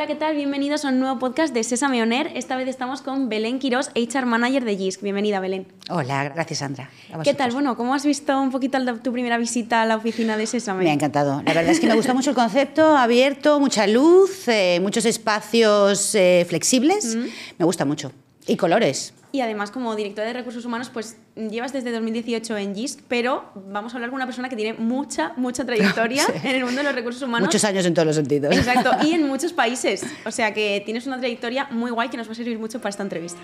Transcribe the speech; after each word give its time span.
Hola, 0.00 0.06
¿qué 0.06 0.14
tal? 0.14 0.34
Bienvenidos 0.34 0.86
a 0.86 0.88
un 0.88 0.98
nuevo 0.98 1.18
podcast 1.18 1.52
de 1.52 1.62
Sésame 1.62 2.02
Oner. 2.02 2.32
Esta 2.34 2.56
vez 2.56 2.66
estamos 2.68 3.02
con 3.02 3.28
Belén 3.28 3.58
Quirós, 3.58 3.90
HR 3.94 4.24
Manager 4.24 4.64
de 4.64 4.74
GISC. 4.74 5.02
Bienvenida, 5.02 5.40
Belén. 5.40 5.66
Hola, 5.90 6.30
gracias, 6.30 6.60
Sandra. 6.60 6.88
¿Qué 7.22 7.34
tal? 7.34 7.50
Bueno, 7.50 7.76
¿cómo 7.76 7.92
has 7.92 8.06
visto 8.06 8.40
un 8.40 8.50
poquito 8.50 8.78
tu 9.02 9.12
primera 9.12 9.36
visita 9.36 9.82
a 9.82 9.84
la 9.84 9.96
oficina 9.96 10.38
de 10.38 10.46
Sésame? 10.46 10.84
Me 10.84 10.90
ha 10.90 10.94
encantado. 10.94 11.42
La 11.44 11.52
verdad 11.52 11.68
es 11.68 11.80
que 11.80 11.86
me 11.86 11.94
gusta 11.96 12.14
mucho 12.14 12.30
el 12.30 12.36
concepto 12.36 12.96
abierto, 12.96 13.60
mucha 13.60 13.86
luz, 13.86 14.48
eh, 14.48 14.78
muchos 14.80 15.04
espacios 15.04 16.14
eh, 16.14 16.46
flexibles. 16.48 17.18
Me 17.58 17.66
gusta 17.66 17.84
mucho. 17.84 18.10
Y 18.46 18.56
colores. 18.56 19.12
Y 19.32 19.40
además, 19.42 19.70
como 19.70 19.94
directora 19.94 20.26
de 20.28 20.34
recursos 20.34 20.64
humanos, 20.64 20.90
pues 20.92 21.16
llevas 21.36 21.72
desde 21.72 21.92
2018 21.92 22.56
en 22.56 22.74
GISC, 22.74 23.00
pero 23.08 23.52
vamos 23.54 23.92
a 23.92 23.96
hablar 23.96 24.10
con 24.10 24.16
una 24.16 24.26
persona 24.26 24.48
que 24.48 24.56
tiene 24.56 24.74
mucha, 24.74 25.32
mucha 25.36 25.64
trayectoria 25.64 26.24
en 26.42 26.56
el 26.56 26.64
mundo 26.64 26.78
de 26.78 26.84
los 26.84 26.94
recursos 26.94 27.22
humanos. 27.22 27.46
Muchos 27.46 27.64
años 27.64 27.86
en 27.86 27.94
todos 27.94 28.06
los 28.06 28.16
sentidos. 28.16 28.56
Exacto, 28.56 28.90
y 29.06 29.12
en 29.12 29.22
muchos 29.28 29.52
países. 29.52 30.04
O 30.26 30.30
sea 30.30 30.52
que 30.52 30.82
tienes 30.84 31.06
una 31.06 31.18
trayectoria 31.18 31.68
muy 31.70 31.90
guay 31.90 32.08
que 32.08 32.16
nos 32.16 32.28
va 32.28 32.32
a 32.32 32.34
servir 32.34 32.58
mucho 32.58 32.80
para 32.80 32.90
esta 32.90 33.02
entrevista. 33.02 33.40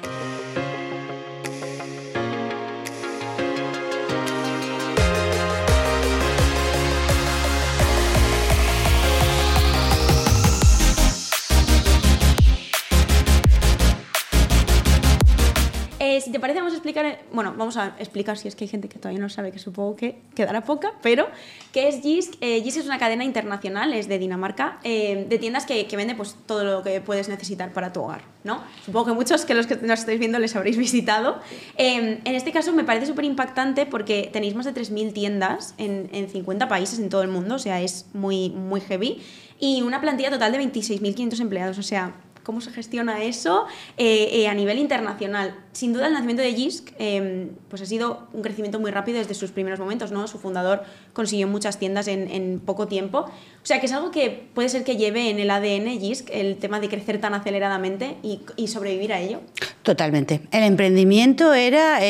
Eh, 16.17 16.21
si 16.23 16.31
te 16.31 16.41
parece, 16.41 16.61
vamos 16.61 16.73
a 16.73 16.77
explicar, 16.77 17.19
bueno, 17.31 17.53
vamos 17.59 17.77
a 17.77 17.95
explicar 17.99 18.39
si 18.39 18.49
es 18.49 18.57
que 18.57 18.65
hay 18.65 18.69
gente 18.69 18.89
que 18.89 18.99
todavía 18.99 19.21
no 19.21 19.29
sabe, 19.29 19.53
que 19.53 19.59
supongo 19.59 19.97
que 19.97 20.17
quedará 20.35 20.63
poca, 20.65 20.93
pero 21.03 21.29
¿qué 21.73 21.89
es 21.89 22.01
GISC? 22.01 22.37
Eh, 22.41 22.63
GISC 22.63 22.79
es 22.79 22.87
una 22.87 22.99
cadena 22.99 23.23
internacional, 23.23 23.93
es 23.93 24.09
de 24.09 24.19
Dinamarca, 24.19 24.79
eh, 24.83 25.27
de 25.29 25.39
tiendas 25.39 25.67
que, 25.67 25.87
que, 25.87 25.97
vende 25.97 26.15
pues, 26.15 26.35
todo 26.47 26.65
lo 26.65 26.83
que 26.83 27.03
puedes 27.03 27.29
necesitar 27.29 27.71
para 27.75 27.93
tu 27.93 28.01
hogar, 28.01 28.23
¿no? 28.45 28.63
Supongo 28.87 29.07
que 29.07 29.13
muchos 29.13 29.45
que 29.45 29.53
los 29.53 29.67
que 29.67 29.77
nos 29.77 30.01
estáis 30.01 30.19
viendo 30.19 30.39
les 30.39 30.57
habréis 30.57 30.79
visitado. 30.87 31.39
en 31.77 32.21
este 32.25 32.51
caso 32.51 32.73
me 32.73 32.85
parece 32.85 33.05
súper 33.05 33.27
impactante 33.27 33.85
porque 33.85 34.31
tenéis 34.33 34.55
más 34.55 34.65
de 34.65 34.73
3.000 34.73 35.13
tiendas 35.13 35.75
en, 35.77 36.09
en 36.13 36.31
50 36.31 36.67
países 36.67 36.99
en 36.99 37.11
todo 37.11 37.21
el 37.21 37.29
mundo, 37.29 37.57
o 37.57 37.59
sea, 37.59 37.83
es 37.83 38.07
muy, 38.15 38.49
muy 38.49 38.81
heavy, 38.81 39.21
y 39.61 39.83
una 39.83 40.01
plantilla 40.01 40.31
total 40.31 40.53
de 40.53 40.61
26.500 40.61 41.41
empleados, 41.41 41.79
o 41.79 41.83
sea, 41.83 42.15
cómo 42.47 42.61
se 42.61 42.71
gestiona 42.71 43.25
eso 43.25 43.67
eh, 43.99 44.29
eh, 44.31 44.47
a 44.47 44.55
nivel 44.55 44.79
internacional. 44.79 45.57
Sin 45.73 45.93
duda 45.93 46.07
el 46.07 46.13
nacimiento 46.13 46.43
de 46.43 46.55
JISC 46.55 46.93
eh, 46.97 47.49
pues 47.69 47.83
ha 47.83 47.87
sido 47.87 48.29
un 48.33 48.43
crecimiento 48.43 48.79
muy 48.79 48.93
rápido 48.93 49.19
desde 49.19 49.35
sus 49.35 49.51
primeros 49.51 49.81
momentos. 49.81 50.13
¿no? 50.13 50.29
Su 50.29 50.39
fundador 50.39 50.85
consiguió 51.13 51.49
muchas 51.49 51.81
tiendas 51.81 52.07
en, 52.07 52.63
poco 52.65 52.87
tiempo. 52.87 53.19
O 53.19 53.67
sea 53.67 53.81
que 53.81 53.87
es 53.87 53.93
algo 53.93 54.13
que 54.13 54.49
puede 54.55 54.69
ser 54.69 54.85
que 54.85 54.97
lleve 54.97 55.29
en 55.29 55.41
el 55.41 55.51
ADN 55.51 55.99
JISC 55.99 56.31
el 56.31 56.57
tema 56.59 56.79
de 56.79 56.89
crecer 56.89 57.21
tan 57.21 57.35
aceleradamente 57.35 58.17
y, 58.23 58.41
y 58.55 58.69
sobrevivir 58.69 59.13
a 59.13 59.21
ello. 59.21 59.41
Totalmente. 59.83 60.41
El 60.53 60.63
emprendimiento 60.63 61.53
era, 61.53 62.01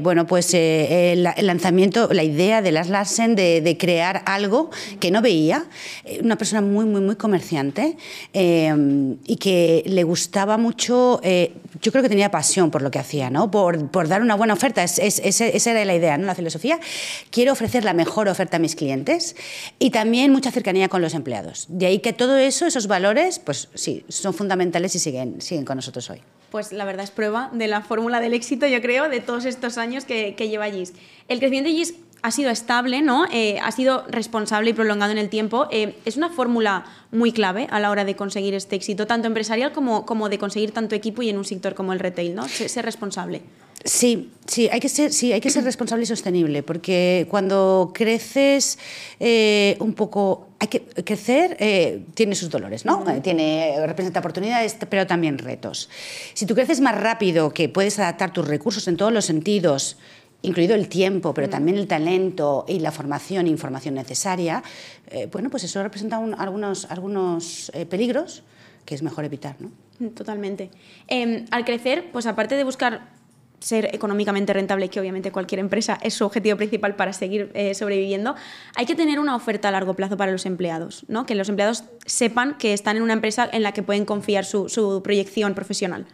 bueno, 0.00 0.26
pues 0.26 0.52
el, 0.54 1.22
lanzamiento, 1.22 2.08
la 2.12 2.24
idea 2.24 2.62
de 2.62 2.72
Las 2.72 2.88
Larsen 2.88 3.34
de, 3.34 3.60
de, 3.60 3.76
crear 3.76 4.22
algo 4.26 4.70
que 4.98 5.10
no 5.10 5.22
veía. 5.22 5.64
Una 6.22 6.36
persona 6.36 6.60
muy, 6.60 6.86
muy, 6.86 7.00
muy 7.00 7.14
comerciante 7.16 7.96
y 8.32 9.36
que 9.36 9.79
le 9.86 10.04
gustaba 10.04 10.56
mucho, 10.56 11.20
eh, 11.22 11.54
yo 11.80 11.92
creo 11.92 12.02
que 12.02 12.08
tenía 12.08 12.30
pasión 12.30 12.70
por 12.70 12.82
lo 12.82 12.90
que 12.90 12.98
hacía, 12.98 13.30
¿no? 13.30 13.50
por, 13.50 13.88
por 13.88 14.08
dar 14.08 14.22
una 14.22 14.34
buena 14.34 14.54
oferta. 14.54 14.82
Es, 14.82 14.98
es, 14.98 15.18
esa 15.20 15.70
era 15.70 15.84
la 15.84 15.94
idea, 15.94 16.16
¿no? 16.18 16.26
la 16.26 16.34
filosofía. 16.34 16.78
Quiero 17.30 17.52
ofrecer 17.52 17.84
la 17.84 17.92
mejor 17.92 18.28
oferta 18.28 18.56
a 18.56 18.60
mis 18.60 18.76
clientes 18.76 19.36
y 19.78 19.90
también 19.90 20.32
mucha 20.32 20.50
cercanía 20.50 20.88
con 20.88 21.02
los 21.02 21.14
empleados. 21.14 21.66
De 21.68 21.86
ahí 21.86 22.00
que 22.00 22.12
todo 22.12 22.36
eso, 22.38 22.66
esos 22.66 22.86
valores, 22.86 23.38
pues 23.38 23.68
sí, 23.74 24.04
son 24.08 24.34
fundamentales 24.34 24.94
y 24.94 24.98
siguen, 24.98 25.40
siguen 25.40 25.64
con 25.64 25.76
nosotros 25.76 26.10
hoy. 26.10 26.20
Pues 26.50 26.72
la 26.72 26.84
verdad 26.84 27.04
es 27.04 27.10
prueba 27.12 27.50
de 27.52 27.68
la 27.68 27.80
fórmula 27.80 28.20
del 28.20 28.34
éxito, 28.34 28.66
yo 28.66 28.82
creo, 28.82 29.08
de 29.08 29.20
todos 29.20 29.44
estos 29.44 29.78
años 29.78 30.04
que, 30.04 30.34
que 30.34 30.48
lleva 30.48 30.68
GIS. 30.68 30.92
El 31.28 31.38
crecimiento 31.38 31.70
de 31.70 31.76
GIS 31.76 31.94
ha 32.22 32.30
sido 32.30 32.50
estable, 32.50 33.02
¿no? 33.02 33.26
Eh, 33.32 33.58
ha 33.62 33.72
sido 33.72 34.04
responsable 34.08 34.70
y 34.70 34.72
prolongado 34.72 35.12
en 35.12 35.18
el 35.18 35.28
tiempo. 35.28 35.68
Eh, 35.70 35.96
es 36.04 36.16
una 36.16 36.30
fórmula 36.30 36.84
muy 37.10 37.32
clave 37.32 37.66
a 37.70 37.80
la 37.80 37.90
hora 37.90 38.04
de 38.04 38.16
conseguir 38.16 38.54
este 38.54 38.76
éxito, 38.76 39.06
tanto 39.06 39.26
empresarial 39.26 39.72
como, 39.72 40.06
como 40.06 40.28
de 40.28 40.38
conseguir 40.38 40.72
tanto 40.72 40.94
equipo 40.94 41.22
y 41.22 41.30
en 41.30 41.38
un 41.38 41.44
sector 41.44 41.74
como 41.74 41.92
el 41.92 41.98
retail, 41.98 42.34
¿no? 42.34 42.46
Ser, 42.48 42.84
responsable. 42.84 43.42
Sí, 43.82 44.30
sí, 44.46 44.68
hay 44.70 44.78
que 44.78 44.90
ser, 44.90 45.10
sí, 45.10 45.32
hay 45.32 45.40
que 45.40 45.48
ser 45.48 45.64
responsable 45.64 46.02
y 46.02 46.06
sostenible, 46.06 46.62
porque 46.62 47.26
cuando 47.30 47.92
creces 47.94 48.78
eh, 49.18 49.76
un 49.80 49.94
poco, 49.94 50.48
hay 50.58 50.68
que 50.68 50.82
crecer 50.82 51.56
tiene 52.12 52.34
sus 52.34 52.50
dolores, 52.50 52.84
¿no? 52.84 53.02
Tiene 53.22 53.74
representa 53.86 54.20
oportunidades, 54.20 54.76
pero 54.90 55.06
también 55.06 55.38
retos. 55.38 55.88
Si 56.34 56.44
tú 56.44 56.54
creces 56.54 56.82
más 56.82 57.00
rápido, 57.00 57.54
que 57.54 57.70
puedes 57.70 57.98
adaptar 57.98 58.34
tus 58.34 58.46
recursos 58.46 58.86
en 58.86 58.98
todos 58.98 59.14
los 59.14 59.24
sentidos, 59.24 59.96
incluido 60.42 60.74
el 60.74 60.88
tiempo, 60.88 61.34
pero 61.34 61.48
mm. 61.48 61.50
también 61.50 61.76
el 61.78 61.86
talento 61.86 62.64
y 62.68 62.80
la 62.80 62.92
formación 62.92 63.46
e 63.46 63.50
información 63.50 63.94
necesaria, 63.94 64.62
eh, 65.08 65.28
bueno, 65.30 65.50
pues 65.50 65.64
eso 65.64 65.82
representa 65.82 66.18
un, 66.18 66.34
algunos, 66.34 66.90
algunos 66.90 67.70
eh, 67.74 67.86
peligros 67.86 68.42
que 68.84 68.94
es 68.94 69.02
mejor 69.02 69.24
evitar. 69.24 69.56
¿no? 69.58 69.70
Mm, 69.98 70.08
totalmente. 70.08 70.70
Eh, 71.08 71.44
al 71.50 71.64
crecer, 71.64 72.10
pues 72.12 72.26
aparte 72.26 72.56
de 72.56 72.64
buscar 72.64 73.20
ser 73.60 73.94
económicamente 73.94 74.52
rentable, 74.52 74.88
que 74.88 74.98
obviamente 75.00 75.30
cualquier 75.30 75.60
empresa 75.60 75.98
es 76.02 76.14
su 76.14 76.24
objetivo 76.24 76.56
principal 76.56 76.96
para 76.96 77.12
seguir 77.12 77.50
eh, 77.54 77.74
sobreviviendo, 77.74 78.34
hay 78.74 78.86
que 78.86 78.94
tener 78.94 79.20
una 79.20 79.36
oferta 79.36 79.68
a 79.68 79.70
largo 79.70 79.94
plazo 79.94 80.16
para 80.16 80.32
los 80.32 80.46
empleados, 80.46 81.04
¿no? 81.08 81.26
que 81.26 81.34
los 81.34 81.48
empleados 81.48 81.84
sepan 82.06 82.56
que 82.58 82.72
están 82.72 82.96
en 82.96 83.02
una 83.02 83.12
empresa 83.12 83.48
en 83.52 83.62
la 83.62 83.72
que 83.72 83.82
pueden 83.82 84.04
confiar 84.04 84.44
su, 84.44 84.68
su 84.68 85.02
proyección 85.02 85.54
profesional. 85.54 86.06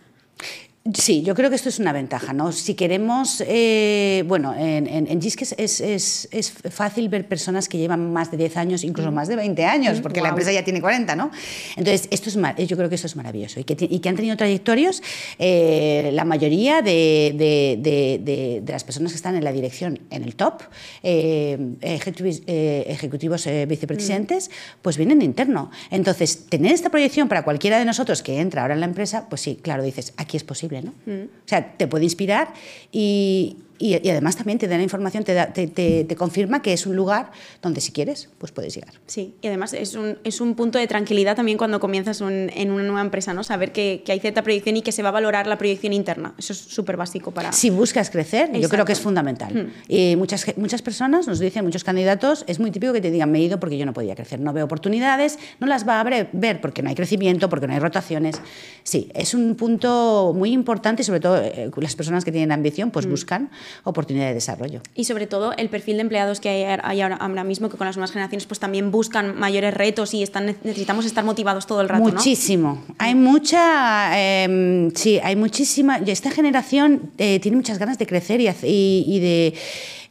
Sí, 0.95 1.23
yo 1.23 1.35
creo 1.35 1.51
que 1.51 1.57
esto 1.57 1.69
es 1.69 1.79
una 1.79 1.93
ventaja. 1.93 2.33
¿no? 2.33 2.53
Si 2.53 2.75
queremos, 2.75 3.43
eh, 3.47 4.25
bueno, 4.27 4.55
en, 4.55 4.87
en, 4.87 5.07
en 5.09 5.21
GISC 5.21 5.43
es, 5.43 5.81
es, 5.81 6.29
es, 6.31 6.53
fácil 6.71 7.09
ver 7.09 7.27
personas 7.27 7.69
que 7.69 7.79
llevan 7.79 8.13
más 8.13 8.31
de 8.31 8.37
10 8.37 8.57
años, 8.57 8.85
incluso 8.85 9.11
mm. 9.11 9.15
más 9.15 9.29
de 9.29 9.37
20 9.37 9.65
años, 9.65 10.01
porque 10.01 10.21
wow. 10.21 10.25
la 10.25 10.29
empresa 10.31 10.53
ya 10.53 10.65
tiene 10.65 10.81
40, 10.81 11.17
¿no? 11.17 11.31
Entonces, 11.77 12.09
esto 12.11 12.29
es, 12.29 12.69
yo 12.69 12.77
creo 12.77 12.89
que 12.89 12.95
esto 12.95 13.07
es 13.07 13.17
maravilloso 13.17 13.59
y 13.61 13.65
que, 13.65 13.77
y 13.81 13.99
que 13.99 14.09
han 14.09 14.17
tenido 14.17 14.37
trayectorios, 14.37 15.03
eh, 15.39 16.11
la 16.13 16.25
mayoría 16.25 16.83
de, 16.83 17.35
de, 17.37 17.79
de, 17.81 18.63
de, 18.63 18.73
las 18.73 18.85
personas 18.85 19.13
que 19.13 19.17
están 19.17 19.35
en 19.35 19.45
la 19.45 19.53
dirección, 19.53 20.01
en 20.11 20.23
el 20.23 20.37
top, 20.37 20.63
eh, 21.03 21.59
ejecutivos, 21.81 22.43
eh, 22.47 22.85
ejecutivos 22.89 23.49
vicepresidentes, 23.67 24.49
mm. 24.49 24.53
pues 24.83 24.97
vienen 24.97 25.19
de 25.19 25.25
interno. 25.25 25.71
Entonces, 25.91 26.47
tener 26.49 26.73
esta 26.73 26.91
proyección 26.91 27.29
para 27.29 27.43
cualquiera 27.43 27.79
de 27.79 27.85
nosotros 27.85 28.23
que 28.23 28.41
entra 28.41 28.63
ahora 28.63 28.75
en 28.75 28.81
la 28.81 28.87
empresa, 28.87 29.29
pues 29.29 29.41
sí, 29.41 29.59
claro, 29.61 29.83
dices, 29.83 30.13
aquí 30.17 30.37
es 30.37 30.45
posible. 30.45 30.76
¿No? 30.83 30.95
Mm. 31.07 31.25
O 31.25 31.49
sea, 31.49 31.77
te 31.77 31.87
puede 31.87 32.05
inspirar 32.05 32.53
y, 32.93 33.59
y, 33.79 34.07
y, 34.07 34.11
además 34.11 34.37
también 34.37 34.59
te 34.59 34.69
da 34.69 34.77
la 34.77 34.83
información, 34.83 35.25
te, 35.25 35.35
da, 35.35 35.53
te, 35.53 35.67
te, 35.67 36.05
te, 36.05 36.17
confirma 36.17 36.63
que 36.63 36.73
es 36.73 36.87
un 36.87 36.97
lugar 36.97 37.31
donde 37.63 37.81
si 37.81 37.93
quieres, 37.93 38.29
pues 38.39 38.53
puedes 38.53 38.75
llegar. 38.75 38.95
Sí, 39.07 39.35
y 39.43 39.49
además 39.49 39.73
es 39.73 39.95
un, 39.95 40.19
es 40.25 40.41
un 40.41 40.55
punto 40.55 40.79
de 40.79 40.87
tranquilidad 40.87 41.37
también 41.37 41.59
cuando 41.59 41.81
comienzas 41.81 42.21
un, 42.21 42.51
en 42.55 42.71
una 42.71 42.85
nueva 42.85 43.01
empresa, 43.01 43.35
¿no? 43.35 43.45
Saber 43.45 43.73
que, 43.73 44.03
que, 44.05 44.13
hay 44.13 44.21
cierta 44.21 44.43
proyección 44.43 44.77
y 44.77 44.83
que 44.83 44.93
se 44.93 45.03
va 45.03 45.11
a 45.11 45.13
valorar 45.13 45.47
la 45.47 45.59
proyección 45.59 45.93
interna. 45.93 46.35
Eso 46.39 46.53
es 46.53 46.59
súper 46.59 46.97
básico 46.97 47.31
para... 47.31 47.53
Si 47.53 47.71
buscas 47.71 48.11
crecer, 48.11 48.43
Exacto. 48.43 48.61
yo 48.61 48.69
creo 48.69 48.85
que 48.85 48.93
es 48.93 49.01
fundamental. 49.01 49.55
Hmm. 49.55 49.73
Y 49.89 50.17
muchas, 50.17 50.47
muchas 50.57 50.83
personas 50.83 51.27
nos 51.27 51.39
dicen, 51.39 51.65
muchos 51.65 51.85
candidatos, 51.85 52.45
es 52.47 52.59
muy 52.59 52.71
típico 52.71 52.93
que 52.93 53.01
te 53.01 53.11
digan, 53.11 53.31
me 53.31 53.39
he 53.39 53.43
ido 53.43 53.61
porque 53.61 53.77
yo 53.79 53.87
no 53.87 53.93
podía 53.93 54.15
crecer, 54.15 54.41
no 54.41 54.53
veo 54.53 54.65
oportunidades, 54.65 55.39
no 55.61 55.67
las 55.67 55.87
va 55.87 56.01
a 56.01 56.05
ver 56.05 56.61
porque 56.61 56.83
no 56.83 56.89
hay 56.89 56.95
crecimiento, 56.95 57.49
porque 57.49 57.67
no 57.67 57.75
hay 57.75 57.79
rotaciones. 57.79 58.41
Sí, 58.83 59.11
es 59.15 59.35
un 59.35 59.55
punto 59.57 60.33
muy 60.35 60.53
importante 60.53 61.03
y 61.03 61.05
sobre 61.05 61.21
todo 61.21 61.39
eh, 61.43 61.71
las 61.77 61.97
personas 61.97 62.25
que 62.25 62.33
tienen 62.33 62.53
ambición 62.53 62.91
pues 62.91 63.07
hmm. 63.07 63.11
buscan 63.11 63.51
oportunidades 63.85 64.31
de 64.31 64.35
desarrollo. 64.35 64.81
Y 64.95 65.05
sobre 65.05 65.27
todo 65.27 65.53
el 65.57 65.69
perfil 65.69 65.97
de 65.97 66.03
empleados 66.03 66.41
que 66.41 66.49
hay, 66.49 66.79
hay 66.83 67.01
ahora, 67.01 67.17
ahora, 67.17 67.45
mismo, 67.45 67.69
que 67.69 67.77
con 67.77 67.87
las 67.87 67.97
nuevas 67.97 68.13
generaciones 68.13 68.47
pues 68.47 68.61
también 68.61 68.91
buscan 68.91 69.39
mayores 69.39 69.75
retos 69.75 70.15
y 70.15 70.23
están, 70.23 70.47
necesitamos 70.47 71.05
estar 71.07 71.25
motivados 71.25 71.67
todo 71.67 71.81
el 71.81 71.89
rato. 71.89 72.05
Muchísimo. 72.05 72.85
¿no? 72.89 72.95
Hay 72.99 73.15
mucha, 73.15 74.11
eh, 74.15 74.91
sí, 74.95 75.19
hay 75.23 75.37
muchísima, 75.37 75.99
esta 75.99 76.31
generación 76.31 77.13
eh, 77.19 77.41
tiene 77.41 77.57
muchas 77.57 77.79
ganas 77.79 77.99
de 77.99 78.07
crecer 78.07 78.41
y, 78.41 78.49
y, 78.49 79.05
y, 79.07 79.21
de, 79.21 79.55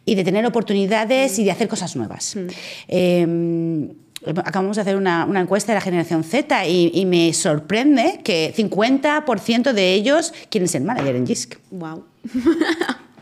y 0.05 0.15
de 0.15 0.23
tener 0.23 0.45
oportunidades 0.45 1.37
mm. 1.37 1.41
y 1.41 1.45
de 1.45 1.51
hacer 1.51 1.67
cosas 1.67 1.95
nuevas. 1.95 2.35
Mm. 2.35 2.47
Eh, 2.87 3.95
acabamos 4.37 4.75
de 4.77 4.81
hacer 4.81 4.95
una, 4.95 5.25
una, 5.25 5.41
encuesta 5.41 5.71
de 5.71 5.77
la 5.77 5.81
generación 5.81 6.23
Z 6.23 6.67
y, 6.67 6.91
y 6.93 7.05
me 7.05 7.33
sorprende 7.33 8.21
que 8.23 8.53
50% 8.55 9.73
de 9.73 9.93
ellos 9.93 10.33
quieren 10.49 10.67
ser 10.67 10.81
manager 10.81 11.15
en 11.15 11.27
GISC. 11.27 11.57
¡Wow! 11.71 12.05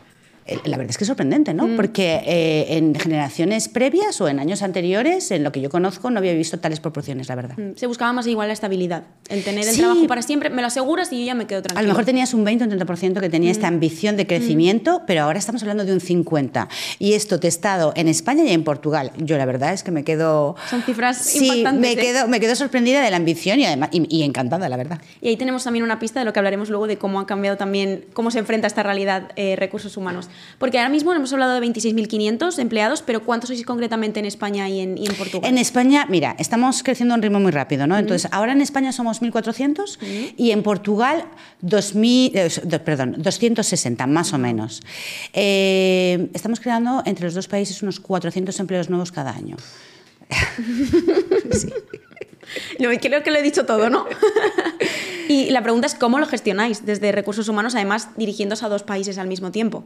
eh, 0.46 0.58
la 0.64 0.76
verdad 0.76 0.90
es 0.90 0.98
que 0.98 1.04
es 1.04 1.08
sorprendente, 1.08 1.54
¿no? 1.54 1.68
Porque 1.74 2.20
eh, 2.26 2.76
en 2.76 2.94
generaciones 2.94 3.68
previas 3.68 4.20
o 4.20 4.28
en 4.28 4.38
años 4.38 4.62
anteriores, 4.62 5.30
en 5.30 5.42
lo 5.42 5.52
que 5.52 5.62
yo 5.62 5.70
conozco, 5.70 6.10
no 6.10 6.18
había 6.18 6.34
visto 6.34 6.58
tales 6.58 6.80
proporciones, 6.80 7.28
la 7.28 7.34
verdad. 7.34 7.56
Se 7.76 7.86
buscaba 7.86 8.12
más 8.12 8.26
igual 8.26 8.48
la 8.48 8.52
estabilidad, 8.52 9.04
el 9.28 9.42
tener 9.42 9.66
el 9.66 9.76
trabajo 9.76 10.06
para 10.06 10.20
siempre, 10.20 10.50
me 10.50 10.60
lo 10.60 10.68
aseguras 10.68 11.10
y 11.12 11.20
yo 11.20 11.26
ya 11.26 11.34
me 11.34 11.46
quedo 11.46 11.62
tranquila. 11.62 11.80
A 11.80 11.82
lo 11.82 11.88
mejor 11.88 12.04
tenías 12.04 12.34
un 12.34 12.44
20 12.44 12.64
o 12.64 12.66
un 12.68 12.72
30% 12.78 13.20
que 13.20 13.30
tenía 13.30 13.50
esta 13.50 13.68
ambición 13.68 14.16
de 14.16 14.26
crecimiento, 14.26 15.02
pero 15.06 15.22
ahora 15.22 15.38
estamos 15.38 15.62
hablando 15.62 15.84
de 15.84 15.92
un 15.94 16.00
50%. 16.00 16.68
Y 16.98 17.14
esto 17.14 17.40
testado 17.40 17.92
en 17.96 18.08
España 18.08 18.44
y 18.44 18.50
en 18.50 18.64
Portugal. 18.64 19.12
Yo 19.16 19.38
la 19.38 19.46
verdad 19.46 19.72
es 19.72 19.82
que 19.82 19.90
me 19.90 20.04
quedo... 20.04 20.56
Son 20.68 20.82
cifras 20.82 21.18
sí, 21.18 21.64
Me, 21.74 21.92
¿eh? 21.92 21.96
quedo, 21.96 22.28
me 22.28 22.38
quedo 22.40 22.54
sorprendida 22.54 23.02
de 23.02 23.10
la 23.10 23.16
ambición 23.16 23.60
y, 23.60 23.64
además, 23.64 23.88
y, 23.92 24.22
encantada, 24.22 24.68
la 24.68 24.76
verdad. 24.76 25.00
Y 25.22 25.28
ahí 25.28 25.36
tenemos 25.36 25.64
también 25.64 25.84
una 25.84 25.98
pista 25.98 26.20
de 26.20 26.26
lo 26.26 26.32
que 26.32 26.38
hablaremos 26.38 26.68
luego 26.68 26.86
de 26.86 26.98
cómo 26.98 27.20
ha 27.20 27.26
cambiado 27.26 27.56
también, 27.56 28.04
cómo 28.12 28.30
se 28.30 28.38
enfrenta 28.38 28.66
a 28.66 28.68
esta 28.68 28.82
realidad 28.82 29.30
eh, 29.36 29.56
recursos 29.56 29.96
humanos. 29.96 30.28
Porque 30.58 30.78
ahora 30.78 30.90
mismo 30.90 31.12
hemos 31.12 31.32
hablado 31.32 31.58
de 31.58 31.66
26.500 31.66 32.58
empleados, 32.58 33.02
pero 33.02 33.24
¿cuántos 33.24 33.48
sois 33.48 33.64
concretamente 33.64 34.20
en 34.20 34.26
España 34.26 34.68
y 34.68 34.80
en, 34.80 34.96
Portugal? 35.18 35.50
En 35.50 35.58
España, 35.58 36.06
mira, 36.08 36.36
estamos 36.38 36.82
creciendo 36.82 37.14
a 37.14 37.16
un 37.16 37.22
ritmo 37.22 37.40
muy 37.40 37.52
rápido, 37.52 37.86
¿no? 37.86 37.98
Entonces, 37.98 38.30
ahora 38.32 38.52
en 38.52 38.60
España 38.60 38.92
somos 38.92 39.22
1.400 39.22 39.98
y 40.36 40.50
en 40.50 40.62
Portugal 40.62 41.24
2.000, 41.62 42.30
eh, 42.34 42.78
perdón, 42.80 43.16
260, 43.18 44.06
más 44.06 44.32
o 44.32 44.38
menos. 44.38 44.82
Eh, 45.32 46.28
estamos 46.34 46.60
creando 46.60 47.02
entre 47.04 47.24
los 47.24 47.34
dos 47.34 47.48
países 47.48 47.82
unos 47.82 48.00
400 48.00 48.58
empleos 48.60 48.90
nuevos 48.90 49.12
cada 49.12 49.32
año. 49.32 49.56
sí. 51.52 51.68
creo 53.00 53.22
que 53.22 53.30
lo 53.30 53.38
he 53.38 53.42
dicho 53.42 53.66
todo, 53.66 53.90
¿no? 53.90 54.06
y 55.28 55.50
la 55.50 55.62
pregunta 55.62 55.86
es 55.86 55.94
cómo 55.94 56.18
lo 56.18 56.26
gestionáis 56.26 56.84
desde 56.84 57.12
recursos 57.12 57.48
humanos, 57.48 57.74
además 57.74 58.10
dirigiéndose 58.16 58.64
a 58.64 58.68
dos 58.68 58.82
países 58.82 59.18
al 59.18 59.28
mismo 59.28 59.50
tiempo. 59.50 59.84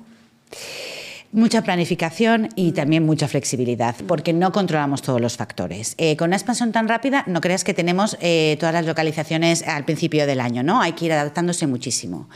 Mucha 1.30 1.60
planificación 1.60 2.48
y 2.56 2.72
también 2.72 3.04
mucha 3.04 3.28
flexibilidad, 3.28 3.94
porque 4.06 4.32
no 4.32 4.50
controlamos 4.50 5.02
todos 5.02 5.20
los 5.20 5.36
factores. 5.36 5.94
Eh, 5.98 6.16
con 6.16 6.30
una 6.30 6.36
expansión 6.36 6.72
tan 6.72 6.88
rápida, 6.88 7.22
no 7.26 7.42
creas 7.42 7.64
que 7.64 7.74
tenemos 7.74 8.16
eh, 8.22 8.56
todas 8.58 8.72
las 8.72 8.86
localizaciones 8.86 9.62
al 9.62 9.84
principio 9.84 10.26
del 10.26 10.40
año, 10.40 10.62
¿no? 10.62 10.80
Hay 10.80 10.92
que 10.92 11.04
ir 11.04 11.12
adaptándose 11.12 11.66
muchísimo. 11.66 12.30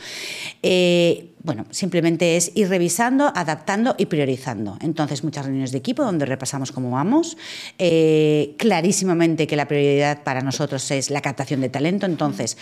Eh, 0.61 1.31
bueno, 1.41 1.65
simplemente 1.71 2.37
es 2.37 2.51
ir 2.53 2.69
revisando, 2.69 3.33
adaptando 3.35 3.95
y 3.97 4.05
priorizando. 4.05 4.77
Entonces, 4.79 5.23
muchas 5.23 5.45
reuniones 5.45 5.71
de 5.71 5.79
equipo 5.79 6.03
donde 6.03 6.27
repasamos 6.27 6.71
cómo 6.71 6.91
vamos. 6.91 7.35
clarísimamente 8.57 9.47
que 9.47 9.55
la 9.55 9.67
prioridad 9.67 10.21
para 10.23 10.41
nosotros 10.41 10.91
es 10.91 11.09
la 11.09 11.21
captación 11.21 11.61
de 11.61 11.69
talento. 11.69 12.05
Entonces, 12.05 12.57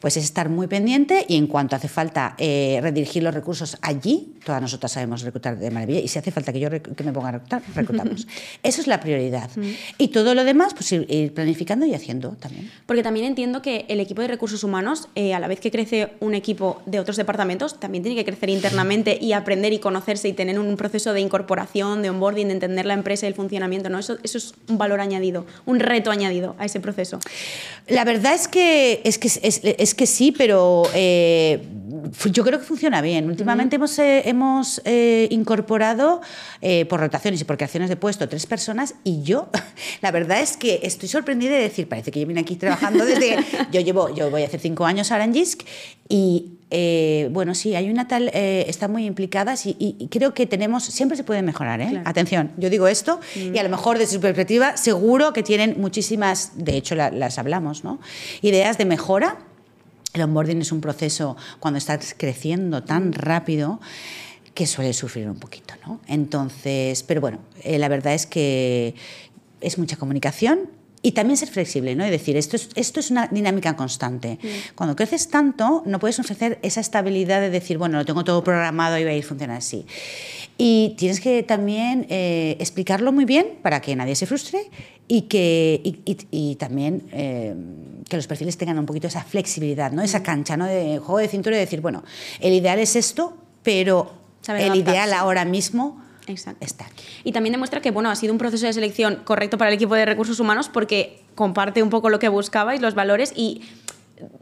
pues 0.00 0.16
es 0.16 0.24
estar 0.24 0.48
muy 0.48 0.66
pendiente 0.66 1.26
y 1.28 1.36
en 1.36 1.46
cuanto 1.46 1.76
hace 1.76 1.88
falta 1.88 2.34
eh, 2.38 2.78
redirigir 2.82 3.22
los 3.22 3.34
recursos 3.34 3.76
allí, 3.82 4.34
todas 4.44 4.60
nosotras 4.60 4.92
sabemos 4.92 5.22
reclutar 5.22 5.58
de 5.58 5.70
maravilla 5.70 6.00
y 6.00 6.08
si 6.08 6.18
hace 6.18 6.30
falta 6.30 6.52
que 6.52 6.60
yo 6.60 6.70
que 6.70 7.04
me 7.04 7.12
ponga 7.12 7.28
a 7.28 7.32
reclutar, 7.32 7.62
reclutamos. 7.74 8.26
Eso 8.62 8.80
es 8.80 8.86
la 8.86 9.00
prioridad. 9.00 9.50
Mm. 9.56 9.68
Y 9.98 10.08
todo 10.08 10.34
lo 10.34 10.44
demás, 10.44 10.72
pues 10.72 10.90
ir, 10.92 11.34
planificando 11.34 11.84
y 11.84 11.94
haciendo 11.94 12.30
también. 12.30 12.70
Porque 12.86 13.02
también 13.02 13.26
entiendo 13.26 13.60
que 13.60 13.84
el 13.88 14.00
equipo 14.00 14.22
de 14.22 14.28
recursos 14.28 14.64
humanos, 14.64 15.08
eh, 15.14 15.34
a 15.34 15.40
la 15.40 15.48
vez 15.48 15.60
que 15.60 15.70
crece 15.70 16.12
un 16.20 16.34
equipo 16.34 16.80
de 16.86 16.98
otros 16.98 17.16
departamentos, 17.16 17.78
también 17.78 18.02
tiene 18.02 18.16
que 18.16 18.24
crecer 18.24 18.48
internamente 18.48 19.18
y 19.20 19.34
aprender 19.34 19.72
y 19.74 19.78
conocerse 19.78 20.28
y 20.28 20.32
tener 20.32 20.58
un 20.58 20.76
proceso 20.76 21.12
de 21.12 21.20
incorporación, 21.20 22.00
de 22.00 22.10
onboarding, 22.10 22.48
de 22.48 22.54
entender 22.54 22.86
la 22.86 22.94
empresa 22.94 23.26
y 23.26 23.28
el 23.28 23.34
funcionamiento. 23.34 23.90
¿no? 23.90 23.98
Eso, 23.98 24.16
eso 24.22 24.38
es 24.38 24.54
un 24.68 24.78
valor 24.78 25.00
añadido, 25.00 25.46
un 25.66 25.78
reto 25.78 26.10
añadido 26.10 26.56
a 26.58 26.64
ese 26.64 26.80
proceso. 26.80 27.20
La 27.86 28.04
verdad 28.04 28.34
es 28.34 28.48
que 28.48 29.02
es, 29.04 29.18
que 29.18 29.28
es 29.28 29.89
es 29.89 29.89
que 29.94 30.06
sí, 30.06 30.32
pero 30.32 30.82
eh, 30.94 31.62
yo 32.32 32.44
creo 32.44 32.58
que 32.58 32.64
funciona 32.64 33.00
bien. 33.00 33.28
Últimamente 33.28 33.76
hemos, 33.76 33.98
eh, 33.98 34.22
hemos 34.26 34.80
eh, 34.84 35.28
incorporado 35.30 36.20
por 36.88 37.00
rotaciones 37.00 37.40
y 37.40 37.44
por 37.44 37.56
creaciones 37.56 37.88
de 37.88 37.96
puesto 37.96 38.28
tres 38.28 38.46
personas 38.46 38.94
y 39.02 39.22
yo, 39.22 39.48
la 40.02 40.10
verdad 40.10 40.40
es 40.40 40.56
que 40.56 40.80
estoy 40.82 41.08
sorprendida 41.08 41.52
de 41.52 41.62
decir, 41.62 41.88
parece 41.88 42.10
que 42.10 42.20
yo 42.20 42.26
vine 42.26 42.40
aquí 42.40 42.56
trabajando 42.56 43.04
desde... 43.04 43.36
yo 43.72 43.80
llevo, 43.80 44.14
yo 44.14 44.30
voy 44.30 44.42
a 44.42 44.46
hacer 44.46 44.60
cinco 44.60 44.84
años 44.84 45.10
ahora 45.10 45.24
en 45.24 45.34
JISC 45.34 45.62
y 46.08 46.58
bueno, 47.30 47.54
sí, 47.54 47.74
hay 47.74 47.90
una 47.90 48.06
tal, 48.06 48.30
eh, 48.32 48.64
están 48.68 48.92
muy 48.92 49.04
implicadas 49.04 49.66
y, 49.66 50.08
creo 50.10 50.34
que 50.34 50.46
tenemos, 50.46 50.84
siempre 50.84 51.16
se 51.16 51.24
puede 51.24 51.42
mejorar, 51.42 51.80
¿eh? 51.80 52.02
Atención, 52.04 52.52
yo 52.56 52.70
digo 52.70 52.86
esto 52.86 53.20
y 53.34 53.58
a 53.58 53.62
lo 53.62 53.68
mejor 53.68 53.98
desde 53.98 54.14
su 54.14 54.20
perspectiva 54.20 54.76
seguro 54.76 55.32
que 55.32 55.42
tienen 55.42 55.76
muchísimas, 55.78 56.52
de 56.54 56.76
hecho 56.76 56.94
las 56.94 57.38
hablamos, 57.38 57.84
¿no? 57.84 58.00
Ideas 58.42 58.78
de 58.78 58.84
mejora 58.84 59.38
el 60.12 60.22
onboarding 60.22 60.60
es 60.60 60.72
un 60.72 60.80
proceso 60.80 61.36
cuando 61.58 61.78
estás 61.78 62.14
creciendo 62.16 62.82
tan 62.82 63.12
rápido 63.12 63.80
que 64.54 64.66
suele 64.66 64.92
sufrir 64.92 65.28
un 65.28 65.38
poquito, 65.38 65.74
¿no? 65.86 66.00
Entonces, 66.06 67.02
pero 67.02 67.20
bueno, 67.20 67.38
eh, 67.62 67.78
la 67.78 67.88
verdad 67.88 68.14
es 68.14 68.26
que 68.26 68.94
es 69.60 69.78
mucha 69.78 69.96
comunicación 69.96 70.70
y 71.02 71.12
también 71.12 71.36
ser 71.36 71.48
flexible, 71.48 71.94
¿no? 71.94 72.04
Es 72.04 72.10
decir, 72.10 72.36
esto 72.36 72.56
es, 72.56 72.68
esto 72.74 73.00
es 73.00 73.10
una 73.10 73.26
dinámica 73.28 73.74
constante. 73.74 74.38
Mm. 74.42 74.46
Cuando 74.74 74.96
creces 74.96 75.28
tanto, 75.28 75.82
no 75.86 75.98
puedes 75.98 76.18
ofrecer 76.18 76.58
esa 76.62 76.80
estabilidad 76.80 77.40
de 77.40 77.48
decir, 77.48 77.78
bueno, 77.78 77.98
lo 77.98 78.04
tengo 78.04 78.22
todo 78.22 78.44
programado 78.44 78.98
y 78.98 79.04
va 79.04 79.10
a 79.10 79.14
ir 79.14 79.24
a 79.24 79.26
funcionar 79.26 79.56
así. 79.56 79.86
Y 80.58 80.94
tienes 80.98 81.20
que 81.20 81.42
también 81.42 82.06
eh, 82.10 82.56
explicarlo 82.60 83.12
muy 83.12 83.24
bien 83.24 83.46
para 83.62 83.80
que 83.80 83.96
nadie 83.96 84.14
se 84.14 84.26
frustre 84.26 84.68
y 85.08 85.22
que 85.22 85.80
y, 86.30 86.54
también 86.56 87.08
eh, 87.12 87.54
que 88.06 88.16
los 88.16 88.26
perfiles 88.26 88.58
tengan 88.58 88.78
un 88.78 88.84
poquito 88.84 89.06
esa 89.06 89.24
flexibilidad, 89.24 89.92
¿no? 89.92 90.02
esa 90.02 90.22
cancha 90.22 90.56
¿no? 90.58 90.66
de 90.66 90.98
juego 90.98 91.18
de 91.18 91.28
cintura 91.28 91.56
y 91.56 91.60
decir, 91.60 91.80
bueno, 91.80 92.04
el 92.40 92.52
ideal 92.52 92.78
es 92.78 92.94
esto, 92.94 93.36
pero 93.62 94.12
el 94.48 94.76
ideal 94.76 95.14
ahora 95.14 95.44
mismo 95.46 96.02
está 96.26 96.84
aquí. 96.84 97.02
Y 97.24 97.32
también 97.32 97.52
demuestra 97.52 97.80
que 97.80 97.90
bueno, 97.90 98.10
ha 98.10 98.16
sido 98.16 98.32
un 98.32 98.38
proceso 98.38 98.66
de 98.66 98.72
selección 98.72 99.16
correcto 99.24 99.58
para 99.58 99.70
el 99.70 99.74
equipo 99.74 99.94
de 99.94 100.04
recursos 100.04 100.40
humanos 100.40 100.68
porque 100.68 101.22
comparte 101.34 101.82
un 101.82 101.90
poco 101.90 102.10
lo 102.10 102.18
que 102.18 102.28
buscabais, 102.28 102.80
los 102.80 102.94
valores 102.94 103.32
y 103.34 103.62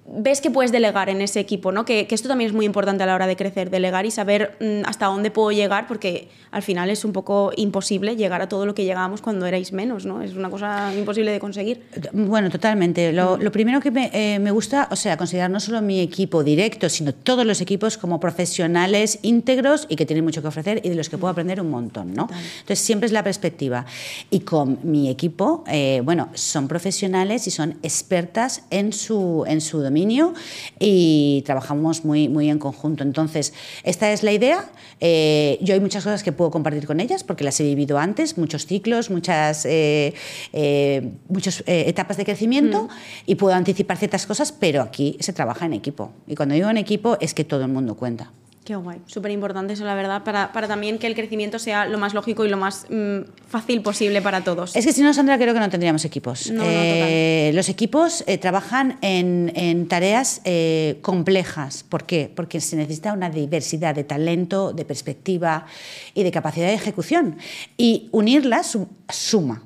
ves 0.07 0.41
que 0.41 0.51
puedes 0.51 0.73
delegar 0.73 1.09
en 1.09 1.21
ese 1.21 1.41
equipo, 1.41 1.73
¿no? 1.73 1.85
Que, 1.85 2.07
esto 2.11 2.29
también 2.29 2.49
es 2.49 2.55
muy 2.55 2.67
importante 2.67 3.03
a 3.03 3.07
la 3.07 3.15
hora 3.15 3.27
de 3.27 3.37
crecer, 3.37 3.71
delegar 3.71 4.07
y 4.07 4.11
saber 4.11 4.57
mm, 4.61 4.87
hasta 4.87 5.07
dónde 5.07 5.31
puedo 5.31 5.53
llegar, 5.53 5.87
porque 5.87 6.29
al 6.51 6.63
final 6.63 6.91
es 6.91 7.05
un 7.05 7.13
poco 7.13 7.53
imposible 7.57 8.17
llegar 8.17 8.43
a 8.43 8.49
todo 8.49 8.67
lo 8.67 8.75
que 8.75 8.85
llegábamos 8.85 9.21
cuando 9.21 9.47
erais 9.47 9.73
menos, 9.73 10.07
¿no? 10.07 10.23
Es 10.23 10.35
una 10.35 10.51
cosa 10.51 10.93
imposible 10.95 11.31
de 11.31 11.39
conseguir. 11.39 11.83
Bueno, 12.13 12.51
totalmente. 12.51 13.13
Lo, 13.13 13.37
mm. 13.37 13.51
primero 13.51 13.81
que 13.81 13.93
eh, 14.13 14.39
me, 14.39 14.51
gusta, 14.51 14.89
o 14.91 14.97
sea, 14.97 15.17
considerar 15.17 15.51
no 15.51 15.61
solo 15.61 15.83
mi 15.83 16.01
equipo 16.01 16.43
directo, 16.43 16.89
sino 16.89 17.13
todos 17.13 17.45
los 17.45 17.61
equipos 17.61 17.99
como 17.99 18.19
profesionales 18.19 19.19
íntegros 19.23 19.87
y 19.89 19.97
que 19.97 20.07
tienen 20.07 20.25
mucho 20.25 20.43
que 20.43 20.49
ofrecer 20.49 20.81
y 20.83 20.89
de 20.89 20.95
los 20.95 21.09
que 21.09 21.19
puedo 21.19 21.31
aprender 21.31 21.61
un 21.61 21.71
montón, 21.71 22.15
¿no? 22.15 22.29
Entonces, 22.61 22.81
siempre 22.81 23.07
es 23.07 23.13
la 23.13 23.23
perspectiva. 23.23 23.85
Y 24.31 24.41
con 24.41 24.79
mi 24.83 25.11
equipo, 25.11 25.65
eh, 25.69 26.01
bueno, 26.05 26.31
son 26.35 26.67
profesionales 26.67 27.47
y 27.47 27.51
son 27.51 27.79
expertas 27.83 28.63
en 28.71 28.93
su, 28.93 29.45
en 29.47 29.61
su 29.61 29.68
dominio 29.77 30.33
y 30.79 31.43
trabajamos 31.45 32.07
muy, 32.07 32.31
muy 32.31 32.49
en 32.49 32.59
conjunto. 32.59 33.05
Entonces, 33.05 33.53
esta 33.83 34.11
es 34.11 34.23
la 34.23 34.33
idea. 34.33 34.71
Eh, 35.01 35.59
yo 35.61 35.75
hay 35.75 35.81
muchas 35.81 36.03
cosas 36.03 36.23
que 36.23 36.33
puedo 36.33 36.51
compartir 36.51 36.87
con 36.87 37.01
ellas 37.01 37.25
porque 37.25 37.45
las 37.45 37.61
he 37.61 37.65
vivido 37.65 37.99
antes, 37.99 38.39
muchos 38.39 38.65
ciclos, 38.65 39.11
muchas 39.11 39.67
eh, 39.67 40.15
eh, 40.55 41.13
muchas 41.29 41.63
etapas 41.67 42.17
de 42.17 42.25
crecimiento 42.25 42.85
mm. 42.85 42.89
y 43.27 43.35
puedo 43.35 43.55
anticipar 43.55 43.99
ciertas 43.99 44.27
cosas, 44.27 44.53
pero 44.53 44.81
aquí 44.81 45.19
se 45.21 45.35
trabaja 45.35 45.67
en 45.67 45.75
equipo. 45.75 46.13
Y 46.27 46.35
cuando 46.35 46.55
digo 46.55 46.71
en 46.71 46.79
equipo 46.79 47.19
es 47.21 47.35
que 47.35 47.45
todo 47.45 47.63
el 47.63 47.69
mundo 47.69 47.95
cuenta. 47.95 48.33
Qué 48.65 48.77
guay, 48.77 49.01
súper 49.07 49.31
importante 49.31 49.73
eso, 49.73 49.85
la 49.85 49.95
verdad, 49.95 50.25
para, 50.25 50.53
para, 50.53 50.69
también 50.69 50.99
que 50.99 51.07
el 51.07 51.15
crecimiento 51.15 51.59
sea 51.59 51.87
lo 51.87 51.97
más 51.97 52.13
lógico 52.13 52.45
y 52.45 52.51
lo 52.51 52.59
más 52.59 52.87
mm, 52.91 53.21
fácil 53.47 53.81
posible 53.81 54.21
para 54.21 54.43
todos. 54.45 54.77
Es 54.77 54.85
que 54.85 54.93
si 54.93 55.01
no, 55.03 55.15
Sandra, 55.15 55.39
creo 55.39 55.55
que 55.55 55.61
no 55.61 55.71
tendríamos 55.71 56.05
equipos. 56.05 56.53
Eh, 56.55 57.51
los 57.55 57.71
equipos 57.71 58.25
eh, 58.27 58.37
trabajan 58.37 58.99
en, 59.01 59.53
en 59.55 59.89
tareas 59.89 60.43
eh, 60.45 60.99
complejas. 61.01 61.83
¿Por 61.83 62.05
qué? 62.05 62.31
Porque 62.35 62.61
se 62.61 62.77
necesita 62.77 63.15
una 63.15 63.31
diversidad 63.31 63.95
de 63.95 64.05
talento, 64.05 64.73
de 64.73 64.85
perspectiva 64.85 65.65
y 66.13 66.23
de 66.23 66.31
capacidad 66.31 66.67
de 66.67 66.75
ejecución. 66.75 67.39
Y 67.79 68.09
unirlas 68.13 68.77
suma. 69.09 69.63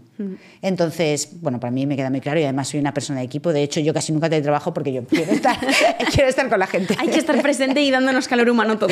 Entonces, 0.61 1.41
bueno, 1.41 1.59
para 1.59 1.71
mí 1.71 1.87
me 1.87 1.97
queda 1.97 2.11
muy 2.11 2.21
claro 2.21 2.39
y 2.39 2.45
además 2.45 2.69
soy 2.69 2.81
una 2.81 2.95
persona 2.95 3.21
de 3.21 3.27
equipo. 3.27 3.53
De 3.53 3.63
hecho, 3.63 3.81
yo 3.81 3.93
casi 3.93 4.13
nunca 4.13 4.29
te 4.31 4.41
trabajo 4.41 4.73
porque 4.73 4.93
yo 4.93 5.05
quiero 5.05 5.33
estar, 5.33 5.59
quiero 6.15 6.29
estar 6.29 6.49
con 6.49 6.59
la 6.59 6.67
gente. 6.67 6.95
Hay 6.99 7.09
que 7.09 7.19
estar 7.19 7.41
presente 7.43 7.83
y 7.83 7.91
dándonos 7.91 8.29
calor 8.29 8.49
humano 8.49 8.79
todo. 8.79 8.91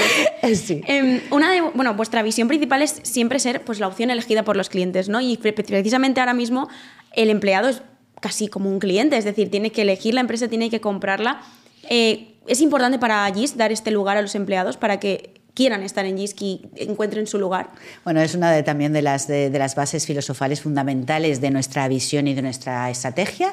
Sí. 0.55 0.83
Em, 0.87 1.21
una 1.31 1.53
de, 1.53 1.61
bueno, 1.61 1.95
vuestra 1.95 2.23
visión 2.23 2.49
principal 2.49 2.83
es 2.83 3.01
siempre 3.03 3.39
ser 3.39 3.63
pues, 3.63 3.81
la 3.81 3.87
opción 3.87 4.11
elegida 4.11 4.45
por 4.45 4.57
los 4.57 4.69
clientes, 4.69 5.09
¿no? 5.09 5.21
Y 5.21 5.37
precisamente 5.37 6.21
ahora 6.21 6.35
mismo 6.35 6.69
el 7.13 7.31
empleado 7.31 7.69
es 7.69 7.83
casi 8.21 8.49
como 8.49 8.71
un 8.71 8.79
cliente, 8.79 9.17
es 9.17 9.25
decir, 9.25 9.51
tiene 9.51 9.71
que 9.71 9.83
elegir 9.83 10.15
la 10.15 10.21
empresa, 10.21 10.49
tiene 10.49 10.71
que 10.71 10.81
comprarla. 10.81 11.43
Eh, 11.89 12.35
es 12.47 12.61
importante 12.61 12.99
para 12.99 13.31
GIS 13.33 13.57
dar 13.57 13.73
este 13.73 13.91
lugar 13.91 14.17
a 14.17 14.23
los 14.23 14.35
empleados 14.35 14.77
para 14.77 15.01
que 15.01 15.40
quieran 15.61 15.83
estar 15.83 16.07
en 16.07 16.19
y 16.19 16.63
encuentren 16.77 17.27
su 17.27 17.39
lugar. 17.39 17.69
Bueno, 18.03 18.23
es 18.23 18.35
una 18.35 18.51
de, 18.51 18.63
también 18.63 18.95
de 18.95 19.03
las, 19.03 19.29
de, 19.29 19.51
las 19.51 19.75
bases 19.75 20.07
filosofales 20.07 20.63
fundamentales 20.63 21.43
de 21.43 21.51
nuestra 21.51 21.87
visión 21.87 22.27
y 22.29 22.33
de 22.33 22.41
nuestra 22.41 22.89
estrategia, 22.89 23.53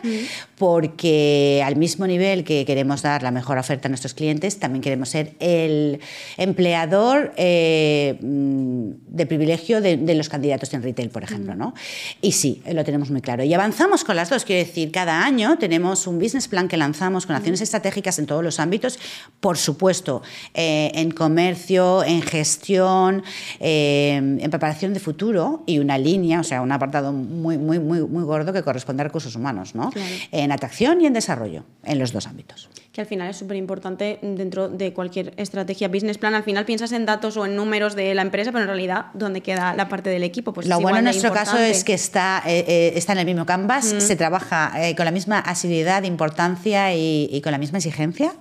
porque 0.58 1.62
al 1.66 1.76
mismo 1.76 2.08
nivel 2.08 2.46
que 2.46 2.64
queremos 2.64 3.02
dar 3.02 3.24
la 3.24 3.32
mejor 3.32 3.58
oferta 3.58 3.90
a 3.90 3.90
nuestros 3.90 4.14
clientes, 4.14 4.58
también 4.58 4.82
queremos 4.82 5.10
ser 5.10 5.34
el 5.42 6.00
empleador 6.38 7.34
eh, 7.36 8.18
de 8.22 9.26
privilegio 9.26 9.82
de, 9.82 10.16
los 10.16 10.30
candidatos 10.30 10.74
en 10.74 10.84
retail, 10.84 11.10
por 11.10 11.24
ejemplo. 11.24 11.56
¿no? 11.56 11.74
Y 12.22 12.32
sí, 12.32 12.64
lo 12.72 12.86
tenemos 12.86 13.12
muy 13.12 13.20
claro. 13.20 13.44
Y 13.44 13.54
avanzamos 13.54 14.06
con 14.06 14.16
las 14.16 14.30
dos, 14.30 14.46
quiero 14.46 14.66
decir, 14.66 14.94
cada 14.94 15.26
año 15.26 15.58
tenemos 15.58 16.08
un 16.08 16.20
business 16.20 16.48
plan 16.48 16.70
que 16.70 16.78
lanzamos 16.78 17.26
con 17.26 17.36
acciones 17.36 17.60
estratégicas 17.60 18.18
en 18.18 18.28
todos 18.28 18.46
los 18.46 18.62
ámbitos, 18.62 18.98
por 19.42 19.58
supuesto, 19.58 20.22
eh, 20.54 20.92
en 20.96 21.12
comercio, 21.12 21.97
en 22.04 22.22
gestión, 22.22 23.24
eh, 23.60 24.16
en 24.16 24.50
preparación 24.50 24.94
de 24.94 25.00
futuro 25.00 25.64
y 25.66 25.80
una 25.80 25.98
línea, 25.98 26.40
o 26.40 26.44
sea, 26.44 26.62
un 26.62 26.72
apartado 26.72 27.12
muy, 27.12 27.58
muy, 27.58 27.80
muy, 27.80 28.02
muy 28.02 28.24
gordo 28.24 28.54
que 28.54 28.64
corresponde 28.64 29.02
a 29.02 29.06
recursos 29.06 29.36
humanos, 29.36 29.76
¿no? 29.76 29.92
En 30.32 30.52
atracción 30.52 31.02
y 31.02 31.06
en 31.06 31.14
desarrollo, 31.14 31.64
en 31.84 32.00
los 32.00 32.12
dos 32.12 32.28
ámbitos 32.28 32.70
que 32.98 33.02
al 33.02 33.08
final 33.08 33.30
es 33.30 33.38
súper 33.38 33.58
importante 33.58 34.18
dentro 34.24 34.70
de 34.70 34.92
cualquier 34.92 35.32
estrategia 35.38 35.88
business 35.88 36.18
plan. 36.18 36.34
Al 36.34 36.42
final 36.42 36.66
piensas 36.66 36.92
en 36.94 37.06
datos 37.06 37.38
o 37.38 37.46
en 37.46 37.56
números 37.56 37.96
de 37.96 38.16
la 38.16 38.24
empresa, 38.24 38.52
pero 38.52 38.64
en 38.64 38.70
realidad, 38.70 39.12
¿dónde 39.14 39.42
queda 39.42 39.76
la 39.76 39.88
parte 39.88 40.10
del 40.10 40.24
equipo? 40.24 40.52
Pues 40.52 40.66
Lo 40.66 40.80
bueno 40.80 40.98
en 40.98 41.04
nuestro 41.04 41.32
caso 41.32 41.60
es 41.60 41.84
que 41.84 41.94
está, 41.94 42.42
eh, 42.48 42.66
eh, 42.68 42.94
está 42.96 43.14
en 43.14 43.20
el 43.20 43.28
mismo 43.28 43.46
canvas, 43.46 43.86
se 43.86 44.16
trabaja 44.16 44.74
eh, 44.84 44.96
con 44.96 45.06
la 45.06 45.12
misma 45.12 45.38
asiduidad, 45.38 46.02
importancia 46.06 46.96
y, 46.96 47.40
con 47.44 47.52
la 47.52 47.60
misma 47.60 47.78
exigencia. 47.78 48.34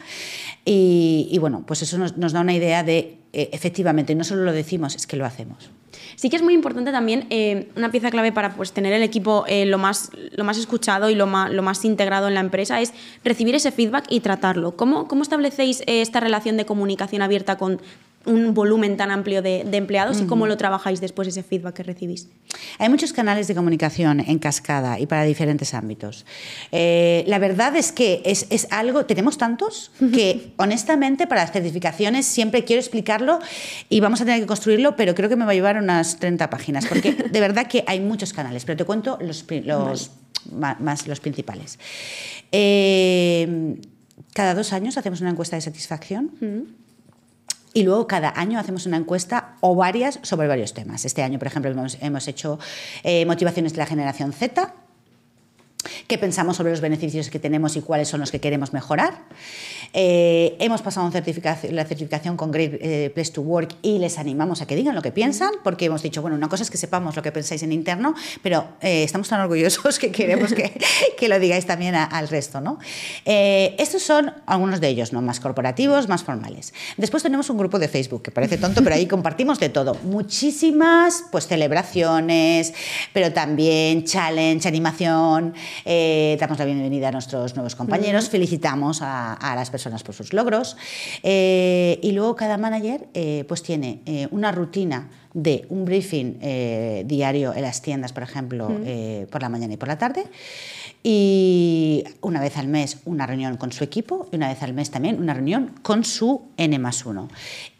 Y, 0.64 1.36
bueno, 1.38 1.64
pues 1.66 1.82
eso 1.82 1.98
nos, 1.98 2.16
nos 2.16 2.32
da 2.32 2.40
una 2.40 2.54
idea 2.54 2.82
de, 2.82 3.18
efectivamente, 3.52 4.14
no 4.14 4.24
solo 4.24 4.44
lo 4.44 4.52
decimos, 4.52 4.94
es 4.94 5.06
que 5.06 5.16
lo 5.16 5.26
hacemos. 5.26 5.70
Sí 6.16 6.30
que 6.30 6.36
es 6.36 6.42
muy 6.42 6.54
importante 6.54 6.92
también 6.92 7.26
eh, 7.30 7.68
una 7.76 7.90
pieza 7.90 8.10
clave 8.10 8.32
para 8.32 8.54
pues, 8.54 8.72
tener 8.72 8.92
el 8.92 9.02
equipo 9.02 9.44
eh, 9.48 9.66
lo, 9.66 9.78
más, 9.78 10.10
lo 10.32 10.44
más 10.44 10.58
escuchado 10.58 11.10
y 11.10 11.14
lo 11.14 11.26
más, 11.26 11.50
lo 11.50 11.62
más 11.62 11.84
integrado 11.84 12.28
en 12.28 12.34
la 12.34 12.40
empresa 12.40 12.80
es 12.80 12.92
recibir 13.24 13.54
ese 13.54 13.72
feedback 13.72 14.04
y 14.08 14.20
tratarlo. 14.20 14.76
¿Cómo, 14.76 15.08
cómo 15.08 15.22
establecéis 15.22 15.80
eh, 15.82 16.00
esta 16.00 16.20
relación 16.20 16.56
de 16.56 16.66
comunicación 16.66 17.22
abierta 17.22 17.56
con 17.58 17.80
un 18.26 18.54
volumen 18.54 18.96
tan 18.96 19.10
amplio 19.10 19.42
de, 19.42 19.60
empleados 19.72 20.20
y 20.20 20.26
cómo 20.26 20.46
lo 20.46 20.56
trabajáis 20.56 21.00
después 21.00 21.28
ese 21.28 21.42
feedback 21.42 21.76
que 21.76 21.82
recibís? 21.82 22.28
Hay 22.78 22.88
muchos 22.88 23.12
canales 23.12 23.48
de 23.48 23.54
comunicación 23.54 24.20
en 24.20 24.38
cascada 24.38 24.98
y 24.98 25.06
para 25.06 25.24
diferentes 25.24 25.74
ámbitos. 25.74 26.26
Eh, 26.72 27.24
la 27.26 27.38
verdad 27.38 27.76
es 27.76 27.92
que 27.92 28.22
es, 28.24 28.46
es, 28.50 28.66
algo, 28.70 29.06
tenemos 29.06 29.38
tantos 29.38 29.90
que 30.12 30.52
honestamente 30.56 31.26
para 31.26 31.42
las 31.42 31.52
certificaciones 31.52 32.26
siempre 32.26 32.64
quiero 32.64 32.80
explicarlo 32.80 33.38
y 33.88 34.00
vamos 34.00 34.20
a 34.20 34.24
tener 34.24 34.40
que 34.40 34.46
construirlo, 34.46 34.96
pero 34.96 35.14
creo 35.14 35.28
que 35.28 35.36
me 35.36 35.44
va 35.44 35.52
a 35.52 35.54
llevar 35.54 35.78
unas 35.78 36.18
30 36.18 36.50
páginas, 36.50 36.86
porque 36.86 37.12
de 37.30 37.40
verdad 37.40 37.66
que 37.66 37.84
hay 37.86 38.00
muchos 38.00 38.32
canales, 38.32 38.64
pero 38.64 38.76
te 38.76 38.84
cuento 38.84 39.18
los, 39.20 39.44
los, 39.64 40.10
más, 40.52 41.06
los 41.06 41.20
principales. 41.20 41.78
Eh, 42.52 43.76
cada 44.32 44.54
dos 44.54 44.72
años 44.72 44.98
hacemos 44.98 45.20
una 45.20 45.30
encuesta 45.30 45.56
de 45.56 45.62
satisfacción. 45.62 46.30
Y 47.76 47.82
luego 47.82 48.06
cada 48.06 48.32
año 48.40 48.58
hacemos 48.58 48.86
una 48.86 48.96
encuesta 48.96 49.54
o 49.60 49.74
varias 49.74 50.18
sobre 50.22 50.48
varios 50.48 50.72
temas. 50.72 51.04
Este 51.04 51.22
año, 51.22 51.38
por 51.38 51.46
ejemplo, 51.46 51.70
hemos, 52.00 52.26
hecho 52.26 52.58
eh, 53.04 53.26
motivaciones 53.26 53.74
de 53.74 53.78
la 53.78 53.84
generación 53.84 54.32
Z, 54.32 54.72
qué 56.06 56.16
pensamos 56.16 56.56
sobre 56.56 56.70
los 56.70 56.80
beneficios 56.80 57.28
que 57.28 57.38
tenemos 57.38 57.76
y 57.76 57.82
cuáles 57.82 58.08
son 58.08 58.20
los 58.20 58.30
que 58.30 58.40
queremos 58.40 58.72
mejorar. 58.72 59.24
Eh, 59.92 60.56
hemos 60.58 60.82
pasado 60.82 61.06
la 61.70 61.84
certificación 61.84 62.36
con 62.36 62.50
Great 62.50 62.74
eh, 62.80 63.10
Place 63.14 63.32
to 63.32 63.42
Work 63.42 63.76
y 63.82 63.98
les 63.98 64.18
animamos 64.18 64.62
a 64.62 64.66
que 64.66 64.76
digan 64.76 64.94
lo 64.94 65.02
que 65.02 65.12
piensan, 65.12 65.50
porque 65.64 65.86
hemos 65.86 66.02
dicho, 66.02 66.22
bueno, 66.22 66.36
una 66.36 66.48
cosa 66.48 66.62
es 66.62 66.70
que 66.70 66.76
sepamos 66.76 67.16
lo 67.16 67.22
que 67.22 67.32
pensáis 67.32 67.62
en 67.62 67.72
interno, 67.72 68.14
pero 68.42 68.66
eh, 68.80 69.04
estamos 69.04 69.28
tan 69.28 69.40
orgullosos 69.40 69.98
que 69.98 70.10
queremos 70.10 70.52
que, 70.52 70.78
que 71.16 71.28
lo 71.28 71.38
digáis 71.38 71.66
también 71.66 71.94
al 71.94 72.28
resto. 72.28 72.60
¿no? 72.60 72.78
estos 73.24 74.02
son 74.02 74.32
algunos 74.46 74.80
de 74.80 74.88
ellos, 74.88 75.12
¿no? 75.12 75.22
más 75.22 75.40
corporativos, 75.40 76.08
más 76.08 76.22
formales. 76.22 76.72
Después 76.96 77.22
tenemos 77.22 77.48
un 77.50 77.58
grupo 77.58 77.78
de 77.78 77.88
Facebook, 77.88 78.22
que 78.22 78.30
parece 78.30 78.58
tonto, 78.58 78.82
pero 78.82 78.94
ahí 78.94 79.06
compartimos 79.16 79.58
de 79.58 79.68
todo. 79.68 79.94
Muchísimas 80.04 81.24
pues, 81.30 81.46
celebraciones, 81.46 82.74
pero 83.12 83.32
también 83.32 84.04
challenge, 84.04 84.68
animación. 84.68 85.54
damos 86.38 86.58
la 86.58 86.64
bienvenida 86.64 87.08
a 87.08 87.12
nuestros 87.12 87.54
nuevos 87.54 87.74
compañeros, 87.74 88.28
felicitamos 88.28 89.02
a, 89.02 89.34
a 89.34 89.56
las 89.56 89.70
personas 89.70 89.75
por 90.04 90.14
sus 90.14 90.32
logros. 90.32 90.76
Eh, 91.22 91.98
y 92.02 92.12
luego 92.12 92.36
cada 92.36 92.58
manager 92.58 93.08
eh, 93.14 93.44
pues 93.48 93.62
tiene 93.62 94.00
eh, 94.06 94.28
una 94.30 94.52
rutina 94.52 95.08
de 95.34 95.66
un 95.68 95.84
briefing 95.84 96.38
diario 97.06 97.52
en 97.52 97.60
las 97.60 97.82
tiendas, 97.82 98.14
por 98.14 98.22
ejemplo, 98.22 98.68
por 99.30 99.42
la 99.42 99.50
mañana 99.50 99.74
y 99.74 99.76
por 99.76 99.88
la 99.88 99.98
tarde. 99.98 100.24
Y 101.02 102.04
una 102.22 102.40
vez 102.40 102.56
al 102.56 102.68
mes 102.68 103.00
una 103.04 103.26
reunión 103.26 103.58
con 103.58 103.70
su 103.70 103.84
equipo 103.84 104.28
y 104.32 104.36
una 104.36 104.48
vez 104.48 104.62
al 104.62 104.72
mes 104.72 104.90
también 104.90 105.20
una 105.20 105.34
reunión 105.34 105.74
con 105.82 106.04
su 106.04 106.40
N 106.56 106.78
más 106.78 107.04
1. 107.04 107.28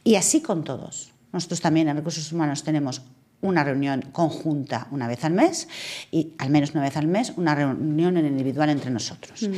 Y 0.04 0.16
así 0.16 0.42
con 0.42 0.64
todos. 0.64 1.12
Nosotros 1.32 1.62
también 1.62 1.88
en 1.88 1.96
recursos 1.96 2.30
humanos 2.30 2.62
tenemos 2.62 3.00
una 3.42 3.64
reunión 3.64 4.02
conjunta 4.12 4.88
una 4.90 5.06
vez 5.06 5.24
al 5.24 5.32
mes 5.32 5.68
y 6.10 6.32
al 6.38 6.50
menos 6.50 6.72
una 6.72 6.82
vez 6.82 6.96
al 6.96 7.06
mes 7.06 7.32
una 7.36 7.54
reunión 7.54 8.16
en 8.16 8.26
individual 8.26 8.70
entre 8.70 8.90
nosotros. 8.90 9.48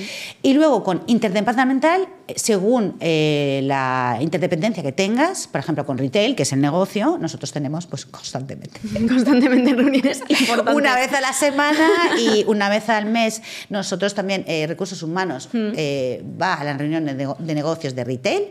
Y 0.43 0.53
luego 0.53 0.83
con 0.83 1.03
interdepartamental, 1.07 2.09
según 2.37 2.97
eh, 3.01 3.61
la 3.65 4.19
interdependencia 4.21 4.83
que 4.83 4.93
tengas, 4.93 5.47
por 5.47 5.61
ejemplo 5.61 5.87
con 5.87 5.99
retail, 5.99 6.37
que 6.37 6.43
es 6.43 6.53
el 6.53 6.61
negocio, 6.61 7.19
nosotros 7.19 7.53
tenemos 7.53 7.87
pues 7.87 8.07
constantemente. 8.07 8.81
Constantemente 9.09 9.75
reuniones 9.75 10.23
importantes. 10.29 10.75
Una 10.75 10.95
vez 10.95 11.13
a 11.13 11.21
la 11.21 11.33
semana 11.33 11.89
y 12.19 12.45
una 12.47 12.69
vez 12.69 12.89
al 12.89 13.07
mes. 13.07 13.43
Nosotros 13.71 14.15
también, 14.15 14.45
eh, 14.47 14.67
recursos 14.67 15.03
humanos, 15.03 15.49
mm. 15.53 15.73
eh, 15.77 16.23
va 16.41 16.55
a 16.55 16.65
las 16.65 16.77
reuniones 16.77 17.17
de, 17.17 17.33
de, 17.39 17.55
negocios 17.55 17.95
de 17.95 18.05
retail 18.05 18.43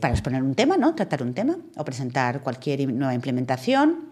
para 0.00 0.12
exponer 0.12 0.42
un 0.42 0.54
tema, 0.54 0.76
¿no? 0.76 0.94
tratar 0.94 1.22
un 1.22 1.34
tema 1.34 1.56
o 1.76 1.84
presentar 1.84 2.42
cualquier 2.42 2.92
nueva 2.92 3.14
implementación 3.14 4.11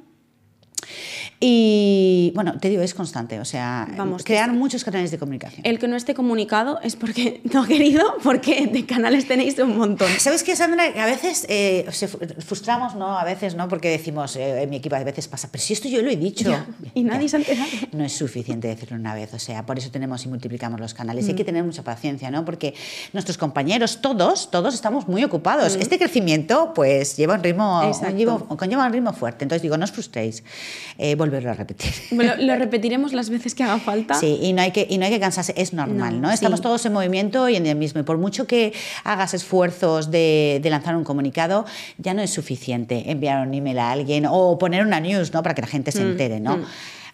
y 1.43 2.33
bueno, 2.35 2.59
te 2.61 2.69
digo, 2.69 2.83
es 2.83 2.93
constante, 2.93 3.41
o 3.41 3.47
sea, 3.47 3.89
Vamos, 3.97 4.25
crear 4.25 4.53
muchos 4.53 4.85
canales 4.85 5.11
de 5.11 5.17
comunicación. 5.17 5.63
El 5.65 5.79
que 5.79 5.89
no 5.89 5.97
esté 5.97 6.13
comunicado 6.13 6.79
es 6.83 6.97
porque 6.97 7.41
no 7.53 7.63
ha 7.63 7.67
querido, 7.67 8.05
porque 8.23 8.67
de 8.67 8.85
canales 8.85 9.27
tenéis 9.27 9.59
un 9.59 9.79
montón. 9.79 10.09
¿Sabes 10.19 10.43
qué, 10.43 10.55
Sandra? 10.55 10.85
A 10.85 11.07
veces 11.07 11.47
eh, 11.49 11.87
se 11.93 12.09
frustramos, 12.09 12.95
¿no? 12.95 13.19
A 13.19 13.25
veces, 13.25 13.55
¿no? 13.55 13.69
Porque 13.69 13.89
decimos, 13.89 14.37
eh, 14.37 14.65
en 14.65 14.69
mi 14.69 14.77
equipo 14.77 14.97
a 14.97 15.03
veces 15.03 15.29
pasa, 15.29 15.49
pero 15.51 15.65
si 15.65 15.73
esto 15.73 15.89
yo 15.89 16.03
lo 16.03 16.11
he 16.11 16.17
dicho. 16.17 16.55
y 16.93 17.05
nadie 17.05 17.31
se 17.31 17.37
ha 17.37 17.39
enterado. 17.39 17.71
No 17.93 18.05
es 18.05 18.13
suficiente 18.13 18.69
decirlo 18.69 18.99
una 18.99 19.15
vez, 19.15 19.33
o 19.33 19.39
sea, 19.39 19.65
por 19.65 19.79
eso 19.79 19.91
tenemos 19.91 20.23
y 20.27 20.29
multiplicamos 20.29 20.79
los 20.79 20.93
canales. 20.93 21.27
hay 21.27 21.33
mm. 21.33 21.37
que 21.37 21.45
tener 21.45 21.65
mucha 21.65 21.83
paciencia, 21.83 22.31
¿no? 22.31 22.45
Porque 22.45 22.75
nuestros 23.15 23.39
compañeros, 23.39 24.03
todos, 24.03 24.51
todos 24.51 24.75
estamos 24.75 25.09
muy 25.09 25.25
ocupados. 25.25 25.75
Mm. 25.75 25.81
Este 25.81 25.99
crecimiento, 25.99 26.73
pues, 26.75 27.17
lleva 27.17 27.37
un 27.37 27.43
ritmo, 27.43 27.81
conlleva 28.59 28.87
un 28.87 28.93
ritmo 28.93 29.15
fuerte. 29.15 29.47
Entonces 29.47 29.63
digo, 29.63 29.79
no 29.79 29.85
os 29.85 29.93
frustréis. 29.93 30.45
Eh, 30.99 31.17
volverlo 31.31 31.51
a 31.51 31.55
repetir. 31.55 31.93
lo 32.41 32.57
repetiremos 32.57 33.13
las 33.13 33.31
veces 33.31 33.55
que 33.55 33.63
haga 33.63 33.79
falta. 33.79 34.15
Sí, 34.15 34.39
y 34.43 34.53
no 34.53 34.63
hay 34.63 34.73
que, 34.73 34.87
y 34.89 34.99
no 34.99 35.05
hay 35.05 35.13
que 35.13 35.21
cansarse, 35.21 35.55
es 35.57 35.73
normal, 35.73 36.21
¿no? 36.21 36.31
Estamos 36.31 36.61
todos 36.61 36.85
en 36.87 36.93
movimiento 36.93 37.49
y 37.49 37.57
en 37.57 37.67
el 37.67 37.77
mismo. 37.77 38.01
Y 38.01 38.05
por 38.05 38.19
mucho 38.19 38.47
que 38.47 38.73
hagas 39.05 39.35
esfuerzos 39.35 40.11
de, 40.11 40.61
de, 40.63 40.71
lanzar 40.71 40.97
un 40.97 41.05
comunicado, 41.05 41.65
ya 41.99 42.15
no 42.15 42.23
es 42.23 42.31
suficiente 42.31 43.11
enviar 43.11 43.47
un 43.47 43.55
email 43.55 43.79
a 43.79 43.93
alguien 43.93 44.27
o 44.29 44.59
poner 44.59 44.85
una 44.85 45.01
news, 45.01 45.33
¿no? 45.33 45.43
Para 45.43 45.55
que 45.55 45.63
la 45.63 45.69
gente 45.69 45.93
se 45.93 46.05
mm, 46.05 46.11
entere, 46.11 46.41
¿no? 46.41 46.59
Mm 46.59 46.65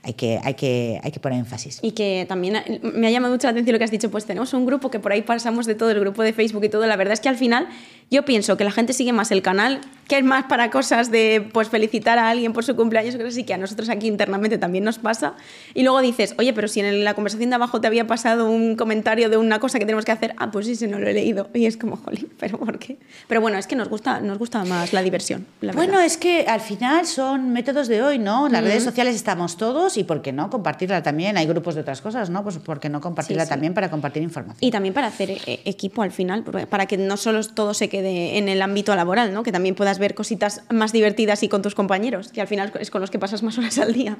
hay 0.07 0.15
que, 0.15 0.39
hay, 0.43 0.55
que, 0.55 1.01
hay 1.03 1.11
que 1.11 1.19
poner 1.19 1.41
énfasis. 1.41 1.81
Y 1.83 1.91
que 1.91 2.27
también 2.29 2.63
me 2.81 3.09
ha 3.09 3.11
llamado 3.11 3.35
mucho 3.35 3.49
la 3.49 3.51
atención 3.51 3.73
lo 3.73 3.79
que 3.79 3.85
has 3.85 3.91
dicho, 3.91 4.09
pues 4.09 4.25
tenemos 4.25 4.55
un 4.55 4.65
grupo 4.65 4.89
que 4.89 5.01
por 5.01 5.11
ahí 5.11 5.23
pasamos 5.23 5.67
de 5.67 5.75
todo, 5.75 5.91
el 5.91 5.99
grupo 5.99 6.23
de 6.23 6.33
Facebook 6.33 6.63
y 6.65 6.69
todo, 6.69 6.87
la 6.87 6.95
verdad 6.95 7.15
es 7.15 7.21
que 7.21 7.29
al 7.29 7.37
final 7.37 7.67
yo 8.11 8.25
pienso 8.25 8.57
que 8.57 8.65
la 8.65 8.71
gente 8.71 8.93
sigue 8.93 9.13
más 9.13 9.31
el 9.33 9.43
canal, 9.43 9.81
que 10.07 10.19
es 10.19 10.25
más 10.25 10.45
para 10.45 10.71
cosas 10.71 11.11
de 11.11 11.49
pues 11.53 11.69
felicitar 11.69 12.19
a 12.19 12.31
alguien 12.31 12.53
por 12.53 12.65
su 12.65 12.77
cumpleaños, 12.77 13.15
creo 13.15 13.27
que 13.27 13.33
sí 13.33 13.45
que 13.45 13.55
a 13.55 13.59
nosotros 13.59 13.89
aquí 13.89 14.07
internamente 14.07 14.59
también 14.59 14.85
nos 14.85 14.99
pasa, 14.99 15.35
y 15.75 15.83
luego 15.83 16.01
dices, 16.01 16.35
oye, 16.39 16.53
pero 16.53 16.69
si 16.69 16.81
en 16.81 17.03
la 17.05 17.15
conversación 17.15 17.51
de 17.51 17.57
abajo 17.57 17.81
te 17.81 17.89
había 17.89 18.07
pasado 18.07 18.49
un 18.49 18.77
comentario 18.77 19.29
de 19.29 19.37
una 19.37 19.59
cosa 19.59 19.79
que 19.79 19.85
tenemos 19.85 20.05
que 20.05 20.13
hacer, 20.13 20.35
ah, 20.37 20.51
pues 20.51 20.67
sí, 20.67 20.77
se 20.77 20.87
no 20.87 20.99
lo 20.99 21.09
he 21.09 21.13
leído, 21.13 21.51
y 21.53 21.67
es 21.67 21.77
como, 21.77 21.97
jolín, 21.97 22.29
pero 22.39 22.59
¿por 22.59 22.79
qué? 22.79 22.99
Pero 23.27 23.41
bueno, 23.41 23.59
es 23.59 23.67
que 23.67 23.75
nos 23.75 23.89
gusta, 23.89 24.21
nos 24.21 24.39
gusta 24.39 24.65
más 24.65 24.93
la 24.93 25.03
diversión. 25.03 25.47
bueno, 25.75 25.99
es 25.99 26.17
que 26.17 26.47
al 26.47 26.61
final 26.61 27.07
son 27.07 27.53
métodos 27.53 27.89
de 27.89 28.03
hoy, 28.03 28.19
¿no? 28.19 28.47
En 28.47 28.53
las 28.53 28.63
redes 28.63 28.85
sociales 28.85 29.17
estamos 29.17 29.57
todos 29.57 29.97
y 29.97 30.05
por 30.05 30.23
qué 30.23 30.33
no 30.33 30.51
compartirla 30.51 31.03
también. 31.03 31.37
Hay 31.37 31.47
grupos 31.47 31.75
de 31.75 31.81
otras 31.81 32.01
cosas, 32.01 32.31
¿no? 32.31 32.43
Pues 32.45 32.59
por 32.59 32.79
qué 32.79 32.89
no 32.89 33.01
compartirla 33.01 33.47
también 33.47 33.75
para 33.75 33.91
compartir 33.91 34.23
información. 34.23 34.59
Y 34.61 34.71
también 34.71 34.95
para 34.95 35.09
hacer 35.09 35.31
eh, 35.31 35.61
equipo 35.65 36.03
al 36.03 36.13
final, 36.13 36.45
para 36.45 36.87
que 36.87 36.97
no 36.97 37.17
solo 37.17 37.45
todo 37.45 37.75
se 37.75 37.89
en 38.05 38.49
el 38.49 38.63
ámbito 38.63 38.95
laboral, 38.95 39.33
¿no? 39.33 39.43
Que 39.43 39.53
también 39.53 39.75
puedas 39.75 39.99
ver 39.99 40.15
cositas 40.15 40.63
más 40.71 40.93
divertidas 40.93 41.43
y 41.43 41.49
con 41.49 41.63
tus 41.63 41.75
compañeros, 41.75 42.33
que 42.33 42.41
al 42.41 42.49
final 42.49 42.73
es 42.81 42.91
con 42.91 43.01
los 43.01 43.11
que 43.11 43.19
pasas 43.19 43.43
más 43.43 43.57
horas 43.59 43.79
al 43.79 43.93
día. 43.93 44.17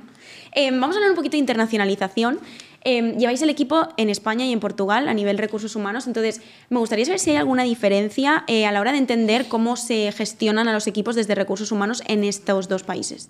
Eh, 0.55 0.71
vamos 0.71 0.97
a 0.97 0.99
hablar 0.99 1.11
un 1.11 1.17
poquito 1.17 1.33
de 1.33 1.39
internacionalización. 1.39 2.39
Em, 2.83 3.17
lleváis 3.19 3.43
el 3.43 3.51
equipo 3.51 3.89
en 3.97 4.11
España 4.11 4.47
y 4.47 4.53
en 4.53 4.61
Portugal 4.61 5.09
a 5.09 5.15
nivel 5.15 5.39
recursos 5.39 5.75
humanos, 5.75 6.07
entonces 6.07 6.41
me 6.71 6.79
gustaría 6.79 7.05
saber 7.05 7.19
si 7.19 7.31
hay 7.31 7.37
alguna 7.37 7.65
diferencia 7.65 8.45
eh, 8.47 8.65
a 8.65 8.71
la 8.71 8.81
hora 8.81 8.93
de 8.93 8.99
entender 8.99 9.49
cómo 9.49 9.77
se 9.77 10.13
gestionan 10.13 10.69
a 10.69 10.73
los 10.73 10.87
equipos 10.87 11.17
desde 11.17 11.35
recursos 11.35 11.73
humanos 11.73 12.03
en 12.07 12.23
estos 12.23 12.69
dos 12.69 12.85
países. 12.85 13.29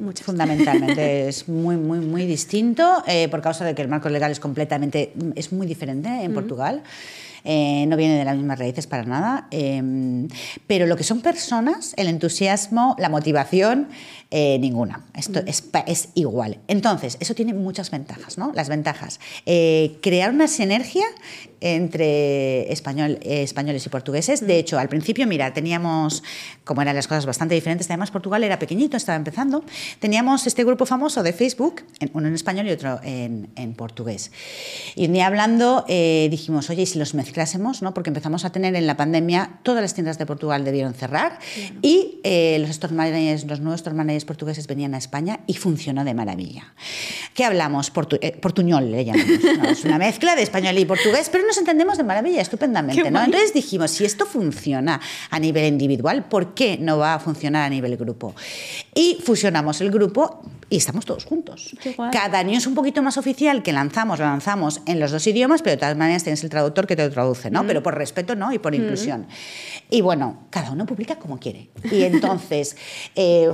Muchas. 0.00 0.26
Fundamentalmente 0.26 1.28
es 1.28 1.48
muy, 1.48 1.76
muy, 1.76 2.00
muy 2.00 2.26
distinto 2.26 3.02
eh, 3.06 3.28
por 3.28 3.42
causa 3.42 3.64
de 3.64 3.74
que 3.74 3.82
el 3.82 3.88
marco 3.88 4.08
legal 4.08 4.30
es 4.30 4.40
completamente, 4.40 5.12
es 5.34 5.52
muy 5.52 5.66
diferente 5.66 6.08
en 6.08 6.32
Portugal. 6.32 6.82
Eh, 7.48 7.86
no 7.86 7.96
viene 7.96 8.18
de 8.18 8.24
las 8.24 8.36
mismas 8.36 8.58
raíces 8.58 8.88
para 8.88 9.04
nada. 9.04 9.46
Em, 9.52 10.26
pero 10.66 10.86
lo 10.86 10.96
que 10.96 11.04
son 11.04 11.20
personas, 11.20 11.94
el 11.96 12.08
entusiasmo, 12.08 12.96
la 12.98 13.08
motivación, 13.08 13.88
eh, 14.32 14.58
ninguna. 14.58 15.04
Esto 15.14 15.40
es, 15.46 15.62
es, 15.86 16.08
igual. 16.14 16.58
Entonces, 16.66 17.16
eso 17.20 17.34
tiene 17.36 17.54
muchas 17.54 17.92
ventajas, 17.92 18.36
¿no? 18.36 18.50
Las 18.52 18.68
ventajas. 18.68 19.20
Eh, 19.46 19.98
crear 20.02 20.32
una 20.32 20.48
sinergia 20.48 21.04
entre 21.60 22.70
español, 22.70 23.18
españoles 23.22 23.86
y 23.86 23.88
portugueses. 23.88 24.44
De 24.44 24.58
hecho, 24.58 24.78
al 24.78 24.88
principio, 24.88 25.26
mira, 25.26 25.54
teníamos, 25.54 26.24
como 26.64 26.82
eran 26.82 26.96
las 26.96 27.06
cosas 27.06 27.24
bastante 27.24 27.54
diferentes, 27.54 27.88
además 27.88 28.10
Portugal 28.10 28.44
era 28.44 28.58
pequeñito, 28.58 28.96
estaba 28.96 29.16
empezando, 29.16 29.64
teníamos 29.98 30.46
este 30.46 30.64
grupo 30.64 30.84
famoso 30.84 31.22
de 31.22 31.32
Facebook, 31.32 31.82
uno 32.12 32.28
en 32.28 32.34
español 32.34 32.66
y 32.68 32.72
otro 32.72 33.00
en, 33.02 33.48
en 33.56 33.74
portugués. 33.74 34.32
Y 34.96 35.06
un 35.06 35.14
día 35.14 35.28
hablando 35.28 35.86
dijimos, 35.86 36.68
oye, 36.68 36.82
¿y 36.82 36.86
si 36.86 36.98
los 36.98 37.14
mezclamos? 37.14 37.35
¿No? 37.82 37.94
porque 37.94 38.10
empezamos 38.10 38.44
a 38.44 38.50
tener 38.50 38.74
en 38.74 38.86
la 38.86 38.96
pandemia, 38.96 39.58
todas 39.62 39.82
las 39.82 39.94
tiendas 39.94 40.18
de 40.18 40.26
Portugal 40.26 40.64
debieron 40.64 40.94
cerrar 40.94 41.38
y 41.82 42.20
eh, 42.24 42.58
los, 42.60 42.70
store 42.70 42.94
managers, 42.94 43.44
los 43.44 43.60
nuevos 43.60 43.80
store 43.80 43.94
managers 43.94 44.24
portugueses 44.24 44.66
venían 44.66 44.94
a 44.94 44.98
España 44.98 45.40
y 45.46 45.54
funcionó 45.54 46.04
de 46.04 46.14
maravilla. 46.14 46.74
¿Qué 47.34 47.44
hablamos? 47.44 47.92
Eh, 48.20 48.32
portuñol 48.40 48.90
le 48.90 49.04
llamamos. 49.04 49.26
Es 49.76 49.84
una 49.84 49.98
mezcla 49.98 50.34
de 50.34 50.42
español 50.42 50.78
y 50.78 50.84
portugués, 50.84 51.28
pero 51.30 51.46
nos 51.46 51.58
entendemos 51.58 51.98
de 51.98 52.04
maravilla, 52.04 52.40
estupendamente. 52.40 53.10
¿no? 53.10 53.22
Entonces 53.22 53.52
dijimos, 53.52 53.90
si 53.90 54.04
esto 54.04 54.26
funciona 54.26 55.00
a 55.30 55.38
nivel 55.38 55.66
individual, 55.66 56.24
¿por 56.24 56.54
qué 56.54 56.78
no 56.80 56.98
va 56.98 57.14
a 57.14 57.18
funcionar 57.18 57.64
a 57.64 57.70
nivel 57.70 57.96
grupo? 57.96 58.34
Y 58.94 59.18
fusionamos 59.22 59.80
el 59.80 59.90
grupo 59.90 60.42
y 60.68 60.76
estamos 60.76 61.04
todos 61.04 61.24
juntos. 61.24 61.76
Cada 62.12 62.38
año 62.38 62.58
es 62.58 62.66
un 62.66 62.74
poquito 62.74 63.02
más 63.02 63.16
oficial 63.16 63.62
que 63.62 63.72
lanzamos, 63.72 64.18
lo 64.18 64.24
lanzamos 64.24 64.80
en 64.86 64.98
los 64.98 65.12
dos 65.12 65.26
idiomas, 65.26 65.62
pero 65.62 65.72
de 65.72 65.78
todas 65.78 65.96
maneras 65.96 66.24
tienes 66.24 66.42
el 66.42 66.50
traductor 66.50 66.86
que 66.86 66.96
te 66.96 67.04
lo 67.04 67.10
traduce, 67.10 67.50
¿no? 67.50 67.66
Pero 67.66 67.82
por 67.82 67.96
respeto, 67.96 68.34
¿no? 68.34 68.52
Y 68.52 68.58
por 68.58 68.74
inclusión. 68.74 69.26
Y 69.90 70.00
bueno, 70.00 70.46
cada 70.50 70.72
uno 70.72 70.84
publica 70.86 71.16
como 71.16 71.38
quiere. 71.38 71.70
Y 71.90 72.02
entonces, 72.02 72.76
eh, 73.14 73.50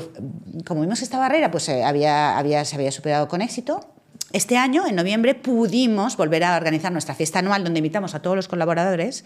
como 0.65 0.81
vimos 0.81 1.03
esta 1.03 1.19
barrera 1.19 1.51
pues, 1.51 1.69
eh, 1.69 1.85
había, 1.85 2.39
había, 2.39 2.65
se 2.65 2.77
había 2.77 2.91
superado 2.91 3.29
con 3.29 3.43
éxito, 3.43 3.93
este 4.33 4.57
año, 4.57 4.87
en 4.87 4.97
noviembre, 4.97 5.35
pudimos 5.35 6.17
volver 6.17 6.43
a 6.45 6.57
organizar 6.57 6.91
nuestra 6.91 7.15
fiesta 7.15 7.41
anual 7.41 7.65
donde 7.65 7.81
invitamos 7.81 8.15
a 8.15 8.23
todos 8.23 8.35
los 8.35 8.49
colaboradores. 8.49 9.25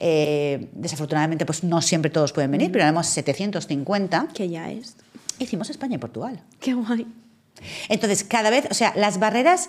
Eh, 0.00 0.68
desafortunadamente, 0.72 1.44
pues 1.44 1.64
no 1.64 1.82
siempre 1.82 2.10
todos 2.10 2.32
pueden 2.32 2.50
venir, 2.50 2.72
pero 2.72 2.84
éramos 2.84 3.06
750. 3.08 4.28
Que 4.32 4.48
ya 4.48 4.70
es. 4.70 4.96
Hicimos 5.38 5.70
España 5.70 5.96
y 5.96 5.98
Portugal. 5.98 6.42
Qué 6.60 6.74
guay. 6.74 7.06
Entonces, 7.88 8.24
cada 8.24 8.50
vez, 8.50 8.66
o 8.70 8.74
sea, 8.74 8.92
las 8.96 9.18
barreras 9.18 9.68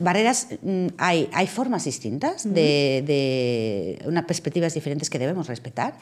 barreras 0.00 0.48
mm, 0.62 0.86
hay, 0.98 1.28
hay 1.32 1.46
formas 1.46 1.84
distintas 1.84 2.42
de, 2.42 3.04
de, 3.06 4.02
unas 4.06 4.24
perspectivas 4.24 4.74
diferentes 4.74 5.08
que 5.08 5.18
debemos 5.18 5.46
respetar, 5.46 5.94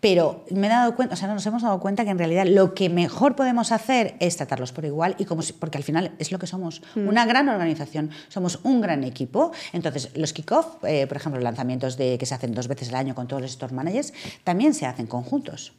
pero 0.00 0.44
me 0.50 0.66
he 0.66 0.70
dado 0.70 0.94
cuenta, 0.94 1.14
o 1.14 1.16
sea, 1.16 1.28
nos 1.28 1.44
hemos 1.46 1.62
dado 1.62 1.80
cuenta 1.80 2.04
que 2.04 2.10
en 2.10 2.18
realidad 2.18 2.46
lo 2.46 2.74
que 2.74 2.88
mejor 2.88 3.34
podemos 3.34 3.72
hacer 3.72 4.14
es 4.20 4.36
tratarlos 4.36 4.72
por 4.72 4.84
igual 4.84 5.16
y 5.18 5.24
como 5.24 5.42
porque 5.58 5.78
al 5.78 5.84
final 5.84 6.12
es 6.18 6.30
lo 6.30 6.38
que 6.38 6.46
somos, 6.46 6.82
una 6.94 7.24
gran 7.24 7.48
organización, 7.48 8.10
somos 8.28 8.60
un 8.62 8.80
gran 8.80 9.02
equipo. 9.02 9.52
Entonces, 9.72 10.10
los 10.14 10.32
kick-off, 10.32 10.84
eh, 10.84 11.06
por 11.06 11.16
ejemplo, 11.16 11.40
lanzamientos 11.40 11.96
de, 11.96 12.18
que 12.18 12.26
se 12.26 12.34
hacen 12.34 12.52
dos 12.52 12.68
veces 12.68 12.90
al 12.90 12.96
año 12.96 13.14
con 13.14 13.26
todos 13.26 13.42
los 13.42 13.50
store 13.52 13.74
managers, 13.74 14.12
también 14.44 14.74
se 14.74 14.86
hacen 14.86 15.06
conjuntos 15.06 15.72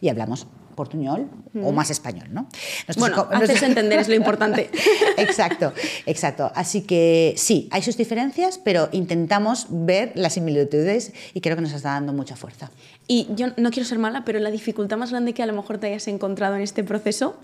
y 0.00 0.08
hablamos 0.08 0.46
portuñol 0.80 1.28
o 1.62 1.72
más 1.72 1.90
español, 1.90 2.28
¿no? 2.32 2.48
bueno, 2.96 3.28
haces 3.30 3.62
entender 3.62 3.98
es 3.98 4.08
lo 4.08 4.14
importante. 4.14 4.70
exacto, 5.18 5.74
exacto. 6.06 6.50
Así 6.54 6.80
que 6.82 7.34
sí, 7.36 7.68
hay 7.70 7.82
sus 7.82 7.98
diferencias, 7.98 8.56
pero 8.56 8.88
intentamos 8.92 9.66
ver 9.68 10.12
las 10.14 10.32
similitudes 10.32 11.12
y 11.34 11.42
creo 11.42 11.56
que 11.56 11.62
nos 11.62 11.74
está 11.74 11.90
dando 11.90 12.14
mucha 12.14 12.34
fuerza. 12.34 12.70
Y 13.06 13.28
yo 13.36 13.48
no 13.58 13.70
quiero 13.70 13.86
ser 13.86 13.98
mala, 13.98 14.24
pero 14.24 14.38
la 14.38 14.50
dificultad 14.50 14.96
más 14.96 15.10
grande 15.10 15.34
que 15.34 15.42
a 15.42 15.46
lo 15.46 15.52
mejor 15.52 15.76
te 15.76 15.88
hayas 15.88 16.08
encontrado 16.08 16.56
en 16.56 16.62
este 16.62 16.82
proceso 16.82 17.36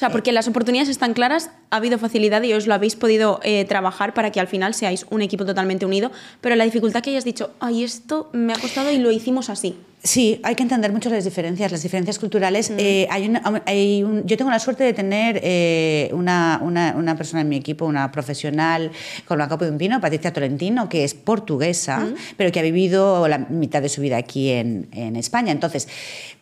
sea, 0.00 0.10
porque 0.10 0.32
las 0.32 0.48
oportunidades 0.48 0.88
están 0.88 1.12
claras, 1.12 1.50
ha 1.70 1.76
habido 1.76 1.98
facilidad 1.98 2.42
y 2.42 2.54
os 2.54 2.66
lo 2.66 2.74
habéis 2.74 2.96
podido 2.96 3.38
eh, 3.42 3.64
trabajar 3.66 4.14
para 4.14 4.32
que 4.32 4.40
al 4.40 4.48
final 4.48 4.74
seáis 4.74 5.06
un 5.10 5.20
equipo 5.20 5.44
totalmente 5.44 5.84
unido, 5.84 6.10
pero 6.40 6.56
la 6.56 6.64
dificultad 6.64 7.02
que 7.02 7.10
hayas 7.10 7.24
dicho, 7.24 7.52
ay, 7.60 7.84
esto 7.84 8.30
me 8.32 8.52
ha 8.52 8.58
costado 8.58 8.90
y 8.90 8.98
lo 8.98 9.10
hicimos 9.10 9.50
así. 9.50 9.76
Sí, 10.02 10.40
hay 10.44 10.54
que 10.54 10.62
entender 10.62 10.90
mucho 10.92 11.10
las 11.10 11.24
diferencias, 11.24 11.70
las 11.70 11.82
diferencias 11.82 12.18
culturales. 12.18 12.70
Mm. 12.70 12.74
Eh, 12.78 13.08
hay, 13.10 13.32
hay 13.66 14.06
yo 14.24 14.36
tengo 14.38 14.50
la 14.50 14.58
suerte 14.58 14.82
de 14.82 14.94
tener 14.94 15.38
eh, 15.42 16.08
una, 16.14 16.58
una, 16.62 16.94
una, 16.96 17.16
persona 17.16 17.42
en 17.42 17.50
mi 17.50 17.56
equipo, 17.56 17.84
una 17.84 18.10
profesional 18.10 18.90
con 19.26 19.36
la 19.36 19.46
copa 19.48 19.66
de 19.66 19.72
un 19.72 19.76
pino, 19.76 20.00
Patricia 20.00 20.32
Tolentino, 20.32 20.88
que 20.88 21.04
es 21.04 21.12
portuguesa, 21.12 21.98
mm. 21.98 22.14
pero 22.38 22.50
que 22.50 22.60
ha 22.60 22.62
vivido 22.62 23.28
la 23.28 23.36
mitad 23.36 23.82
de 23.82 23.90
su 23.90 24.00
vida 24.00 24.16
aquí 24.16 24.48
en, 24.48 24.88
en 24.92 25.16
España. 25.16 25.52
Entonces, 25.52 25.86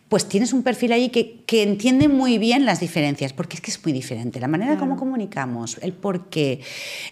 pues 0.09 0.27
tienes 0.27 0.53
un 0.53 0.63
perfil 0.63 0.91
ahí 0.91 1.09
que, 1.09 1.43
que, 1.45 1.61
entiende 1.61 2.07
muy 2.07 2.39
bien 2.39 2.65
las 2.65 2.79
diferencias, 2.79 3.31
porque 3.31 3.55
es 3.55 3.61
que 3.61 3.69
es 3.69 3.83
muy 3.85 3.93
diferente. 3.93 4.39
La 4.39 4.47
manera 4.47 4.75
como 4.77 4.97
comunicamos, 4.97 5.77
el 5.81 5.93
porqué, 5.93 6.61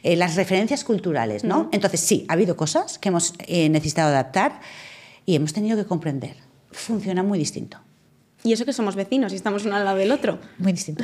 eh, 0.01 0.15
las 0.15 0.35
referencias 0.35 0.83
culturales, 0.83 1.43
¿no? 1.43 1.69
Entonces, 1.71 1.99
sí, 1.99 2.25
ha 2.27 2.33
habido 2.33 2.57
cosas 2.57 2.97
que 2.97 3.09
hemos 3.09 3.35
eh, 3.45 3.69
necesitado 3.69 4.09
adaptar 4.09 4.59
y 5.27 5.35
hemos 5.35 5.53
tenido 5.53 5.77
que 5.77 5.85
comprender. 5.85 6.37
Funciona 6.71 7.21
muy 7.21 7.37
distinto. 7.37 7.77
Y 8.43 8.53
eso 8.53 8.65
que 8.65 8.73
somos 8.73 8.95
vecinos 8.95 9.31
y 9.31 9.35
estamos 9.35 9.65
uno 9.65 9.75
al 9.75 9.85
lado 9.85 9.97
del 9.97 10.11
otro. 10.11 10.39
Muy 10.57 10.71
distinto. 10.71 11.03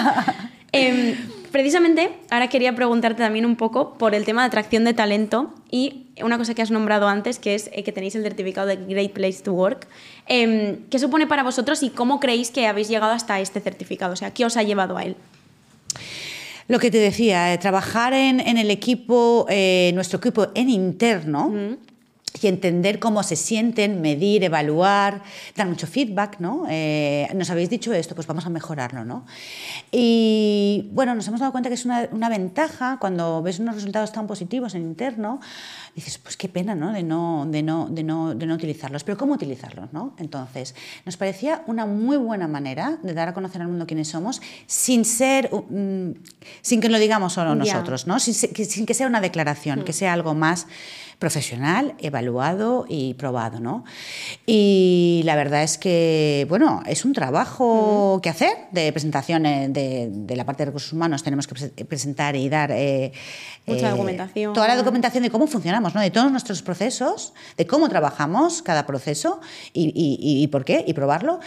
eh, 0.72 1.16
Precisamente, 1.52 2.10
ahora 2.30 2.48
quería 2.48 2.74
preguntarte 2.76 3.22
también 3.22 3.44
un 3.44 3.56
poco 3.56 3.94
por 3.94 4.14
el 4.14 4.24
tema 4.24 4.42
de 4.42 4.48
atracción 4.48 4.84
de 4.84 4.94
talento 4.94 5.52
y 5.70 6.06
una 6.22 6.38
cosa 6.38 6.54
que 6.54 6.62
has 6.62 6.70
nombrado 6.70 7.08
antes, 7.08 7.40
que 7.40 7.56
es 7.56 7.70
eh, 7.72 7.82
que 7.82 7.90
tenéis 7.90 8.14
el 8.14 8.22
certificado 8.22 8.68
de 8.68 8.76
Great 8.76 9.10
Place 9.10 9.42
to 9.42 9.52
Work. 9.52 9.88
Em, 10.26 10.78
¿Qué 10.90 11.00
supone 11.00 11.26
para 11.26 11.42
vosotros 11.42 11.82
y 11.82 11.90
cómo 11.90 12.20
creéis 12.20 12.52
que 12.52 12.68
habéis 12.68 12.88
llegado 12.88 13.12
hasta 13.12 13.40
este 13.40 13.60
certificado? 13.60 14.12
O 14.12 14.16
sea, 14.16 14.32
¿qué 14.32 14.44
os 14.44 14.56
ha 14.56 14.62
llevado 14.62 14.96
a 14.96 15.02
él? 15.02 15.16
Lo 16.68 16.78
que 16.78 16.92
te 16.92 16.98
decía, 16.98 17.52
eh, 17.52 17.58
trabajar 17.58 18.12
en, 18.12 18.40
el 18.40 18.70
equipo, 18.70 19.46
eh, 19.48 19.90
nuestro 19.94 20.20
equipo 20.20 20.48
en 20.54 20.70
interno, 20.70 21.52
y 22.40 22.46
entender 22.46 22.98
cómo 22.98 23.22
se 23.22 23.36
sienten, 23.36 24.00
medir, 24.00 24.44
evaluar, 24.44 25.22
dar 25.56 25.66
mucho 25.66 25.86
feedback, 25.86 26.38
¿no? 26.38 26.66
Eh, 26.70 27.28
nos 27.34 27.50
habéis 27.50 27.70
dicho 27.70 27.92
esto, 27.92 28.14
pues 28.14 28.26
vamos 28.26 28.46
a 28.46 28.50
mejorarlo, 28.50 29.04
¿no? 29.04 29.26
Y 29.90 30.88
bueno, 30.92 31.14
nos 31.14 31.26
hemos 31.28 31.40
dado 31.40 31.52
cuenta 31.52 31.68
que 31.68 31.74
es 31.74 31.84
una, 31.84 32.08
una 32.12 32.28
ventaja 32.28 32.98
cuando 33.00 33.42
ves 33.42 33.58
unos 33.58 33.74
resultados 33.74 34.12
tan 34.12 34.26
positivos 34.26 34.74
en 34.74 34.82
interno, 34.82 35.40
dices, 35.94 36.18
pues 36.18 36.36
qué 36.36 36.48
pena, 36.48 36.74
¿no? 36.74 36.92
De 36.92 37.02
no, 37.02 37.46
de 37.48 37.62
no, 37.62 37.88
de 37.90 38.02
no, 38.02 38.34
de 38.34 38.46
no 38.46 38.54
utilizarlos, 38.54 39.04
pero 39.04 39.18
¿cómo 39.18 39.34
utilizarlos, 39.34 39.92
no? 39.92 40.14
Entonces, 40.18 40.74
nos 41.04 41.16
parecía 41.16 41.62
una 41.66 41.86
muy 41.86 42.16
buena 42.16 42.46
manera 42.48 42.98
de 43.02 43.12
dar 43.12 43.28
a 43.28 43.34
conocer 43.34 43.60
al 43.62 43.68
mundo 43.68 43.86
quiénes 43.86 44.08
somos 44.08 44.40
sin 44.66 45.04
ser, 45.04 45.50
mm, 45.52 46.12
sin 46.62 46.80
que 46.80 46.88
lo 46.88 46.98
digamos 46.98 47.32
solo 47.32 47.54
nosotros, 47.54 48.06
¿no? 48.06 48.20
Sin, 48.20 48.34
sin, 48.34 48.86
que 48.86 48.94
sea 48.94 49.06
una 49.06 49.20
declaración, 49.20 49.84
que 49.84 49.92
sea 49.92 50.12
algo 50.12 50.34
más 50.34 50.66
profesional, 51.20 51.94
evaluado 51.98 52.86
y 52.88 53.14
probado. 53.14 53.60
¿no? 53.60 53.84
Y 54.46 55.20
la 55.24 55.36
verdad 55.36 55.62
es 55.62 55.78
que, 55.78 56.46
bueno, 56.48 56.82
es 56.86 57.04
un 57.04 57.12
trabajo 57.12 58.18
que 58.22 58.30
hacer 58.30 58.50
de 58.72 58.90
presentación 58.90 59.44
de, 59.44 60.08
de, 60.10 60.36
la 60.36 60.44
parte 60.44 60.62
de 60.62 60.66
recursos 60.66 60.92
humanos. 60.92 61.22
Tenemos 61.22 61.46
que 61.46 61.84
presentar 61.84 62.34
y 62.34 62.48
dar 62.48 62.72
eh, 62.72 63.12
Mucha 63.66 63.88
eh, 63.88 63.90
documentación. 63.90 64.54
toda 64.54 64.66
la 64.66 64.76
documentación 64.76 65.22
de 65.22 65.30
cómo 65.30 65.46
funcionamos, 65.46 65.94
¿no? 65.94 66.00
de 66.00 66.10
todos 66.10 66.32
nuestros 66.32 66.62
procesos, 66.62 67.34
de 67.56 67.66
cómo 67.66 67.88
trabajamos 67.88 68.62
cada 68.62 68.86
proceso 68.86 69.40
y, 69.74 69.92
y, 69.94 70.42
y 70.42 70.46
por 70.48 70.64
qué, 70.64 70.82
y 70.86 70.94
probarlo. 70.94 71.38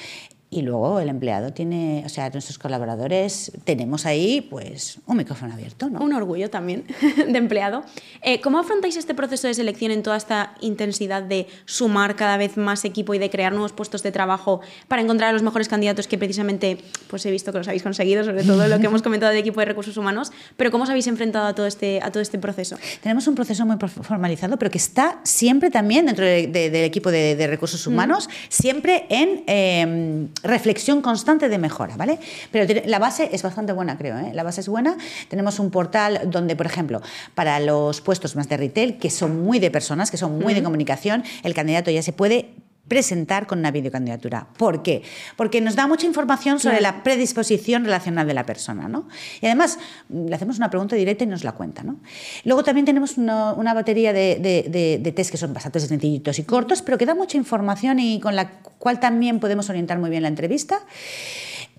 Y 0.54 0.62
luego 0.62 1.00
el 1.00 1.10
empleado 1.10 1.52
tiene, 1.52 2.04
o 2.06 2.10
sea, 2.10 2.30
nuestros 2.30 2.60
colaboradores 2.60 3.52
tenemos 3.64 4.06
ahí 4.06 4.42
pues 4.42 5.00
un 5.08 5.18
micrófono 5.18 5.52
abierto, 5.52 5.90
¿no? 5.90 6.00
Un 6.00 6.14
orgullo 6.14 6.52
también 6.52 6.86
de 7.28 7.38
empleado. 7.40 7.84
Eh, 8.22 8.40
¿Cómo 8.40 8.60
afrontáis 8.60 8.96
este 8.96 9.16
proceso 9.16 9.48
de 9.48 9.56
selección 9.56 9.92
en 9.92 10.04
toda 10.04 10.16
esta 10.16 10.54
intensidad 10.62 11.24
de 11.24 11.48
sumar 11.66 12.16
cada 12.16 12.38
vez 12.38 12.56
más 12.56 12.86
equipo 12.86 13.16
y 13.16 13.18
de 13.18 13.32
crear 13.32 13.52
nuevos 13.52 13.72
puestos 13.72 14.04
de 14.04 14.12
trabajo 14.12 14.62
para 14.88 15.02
encontrar 15.02 15.32
a 15.32 15.34
los 15.34 15.42
mejores 15.42 15.68
candidatos 15.68 16.08
que 16.08 16.20
precisamente 16.20 16.78
pues 17.08 17.26
he 17.26 17.32
visto 17.32 17.52
que 17.52 17.58
los 17.58 17.68
habéis 17.68 17.82
conseguido, 17.82 18.24
sobre 18.24 18.44
todo 18.44 18.68
lo 18.68 18.80
que 18.80 18.86
hemos 18.86 19.02
comentado 19.02 19.34
de 19.34 19.40
equipo 19.40 19.60
de 19.60 19.66
recursos 19.66 19.98
humanos, 19.98 20.32
pero 20.56 20.70
cómo 20.70 20.84
os 20.84 20.90
habéis 20.92 21.08
enfrentado 21.08 21.48
a 21.48 21.56
todo 21.56 21.66
este, 21.66 22.00
a 22.04 22.12
todo 22.12 22.22
este 22.22 22.38
proceso? 22.38 22.78
Tenemos 23.02 23.26
un 23.28 23.34
proceso 23.34 23.66
muy 23.66 23.78
formalizado, 23.80 24.58
pero 24.58 24.70
que 24.70 24.78
está 24.78 25.20
siempre 25.24 25.72
también 25.72 26.06
dentro 26.06 26.26
del 26.26 26.76
equipo 26.76 27.10
de, 27.10 27.48
recursos 27.48 27.88
humanos, 27.88 28.30
siempre 28.50 29.08
en... 29.10 29.44
Em, 29.48 30.30
reflexión 30.44 31.02
constante 31.02 31.50
de 31.50 31.58
mejora, 31.58 31.96
¿vale? 31.98 32.20
Pero 32.52 32.82
la 32.86 33.00
base 33.00 33.30
es 33.32 33.42
bastante 33.42 33.74
buena, 33.74 33.98
creo, 33.98 34.18
¿eh? 34.18 34.32
La 34.34 34.44
base 34.44 34.62
es 34.62 34.68
buena. 34.68 34.98
Tenemos 35.30 35.60
un 35.60 35.72
portal 35.72 36.22
donde, 36.26 36.56
por 36.56 36.66
ejemplo, 36.66 37.02
para 37.34 37.60
los 37.60 38.02
puestos 38.02 38.36
más 38.36 38.50
de 38.50 38.58
retail, 38.58 38.98
que 38.98 39.10
son 39.10 39.44
muy 39.44 39.60
de 39.60 39.72
personas, 39.72 40.12
que 40.12 40.18
son 40.18 40.38
muy 40.38 40.54
de 40.54 40.62
comunicación, 40.62 41.24
el 41.44 41.54
candidato 41.54 41.92
ya 41.92 42.04
se 42.04 42.14
puede 42.14 42.54
presentar 42.94 43.48
con 43.48 43.58
una 43.58 43.72
videocandidatura. 43.72 44.46
¿Por 44.56 44.84
qué? 44.84 45.02
Porque 45.36 45.62
nos 45.62 45.76
da 45.76 45.88
mucha 45.88 46.06
información 46.06 46.60
sobre 46.60 46.80
la 46.80 47.02
predisposición 47.02 47.86
relacional 47.86 48.28
de 48.28 48.36
la 48.36 48.46
persona. 48.46 48.88
¿no? 48.88 49.08
Y 49.42 49.48
además 49.48 49.80
le 50.10 50.36
hacemos 50.36 50.58
una 50.58 50.70
pregunta 50.70 50.96
directa 50.96 51.24
y 51.24 51.28
nos 51.28 51.44
la 51.44 51.54
cuenta. 51.54 51.82
¿no? 51.82 51.96
Luego 52.44 52.64
también 52.64 52.86
tenemos 52.86 53.18
una, 53.18 53.74
batería 53.74 54.14
de, 54.14 54.38
de, 54.40 55.12
test 55.12 55.32
que 55.32 55.38
son 55.38 55.56
bastante 55.56 55.80
sencillitos 55.80 56.38
y 56.38 56.44
cortos, 56.44 56.84
pero 56.84 57.00
que 57.00 57.08
da 57.08 57.16
mucha 57.16 57.36
información 57.36 58.00
y 58.00 58.20
con 58.20 58.36
la 58.36 58.60
cual 58.78 59.00
también 59.00 59.40
podemos 59.40 59.72
orientar 59.72 59.98
muy 59.98 60.12
bien 60.12 60.22
la 60.22 60.30
entrevista. 60.30 60.80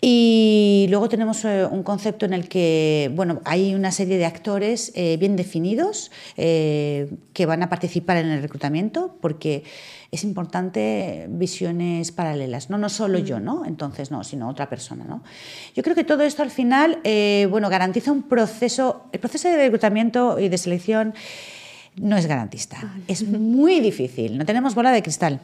Y 0.06 0.86
luego 0.90 1.08
tenemos 1.08 1.46
eh, 1.46 1.64
un 1.64 1.82
concepto 1.82 2.26
en 2.26 2.34
el 2.34 2.46
que 2.46 3.10
bueno, 3.14 3.40
hay 3.46 3.74
una 3.74 3.90
serie 3.90 4.18
de 4.18 4.26
actores 4.26 4.92
eh, 4.94 5.16
bien 5.16 5.34
definidos 5.34 6.10
eh, 6.36 7.10
que 7.32 7.46
van 7.46 7.62
a 7.62 7.70
participar 7.70 8.18
en 8.18 8.26
el 8.26 8.42
reclutamiento 8.42 9.16
porque 9.22 9.64
es 10.10 10.22
importante 10.22 11.24
visiones 11.30 12.12
paralelas, 12.12 12.68
no, 12.68 12.76
no 12.76 12.90
solo 12.90 13.18
yo. 13.18 13.40
¿no? 13.40 13.64
Entonces, 13.64 14.10
no, 14.10 14.24
sino 14.24 14.50
otra 14.50 14.68
persona, 14.68 15.04
¿no? 15.04 15.22
Yo 15.74 15.82
creo 15.82 15.96
que 15.96 16.04
todo 16.04 16.22
esto 16.22 16.42
al 16.42 16.50
final, 16.50 16.98
bueno, 17.48 17.70
garantiza 17.70 18.12
un 18.12 18.24
proceso, 18.24 19.06
el 19.10 19.20
proceso 19.20 19.48
de 19.48 19.56
reclutamiento 19.56 20.38
y 20.38 20.50
de 20.50 20.58
selección 20.58 21.14
no 21.96 22.18
es 22.18 22.26
garantista, 22.26 22.76
es 23.08 23.26
muy 23.26 23.80
difícil, 23.80 24.36
no 24.36 24.44
tenemos 24.44 24.74
bola 24.74 24.92
de 24.92 25.02
cristal. 25.02 25.40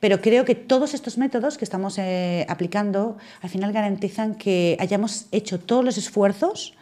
Pero 0.00 0.20
creo 0.20 0.44
que 0.44 0.54
todos 0.54 0.94
estos 0.94 1.18
métodos 1.18 1.58
que 1.58 1.64
estamos 1.64 1.98
eh, 1.98 2.46
aplicando 2.48 3.18
al 3.42 3.50
final 3.50 3.72
garantizan 3.72 4.34
que 4.34 4.76
hayamos 4.80 5.26
hecho 5.32 5.60
todos 5.60 5.84
los 5.84 5.98
esfuerzos 5.98 6.74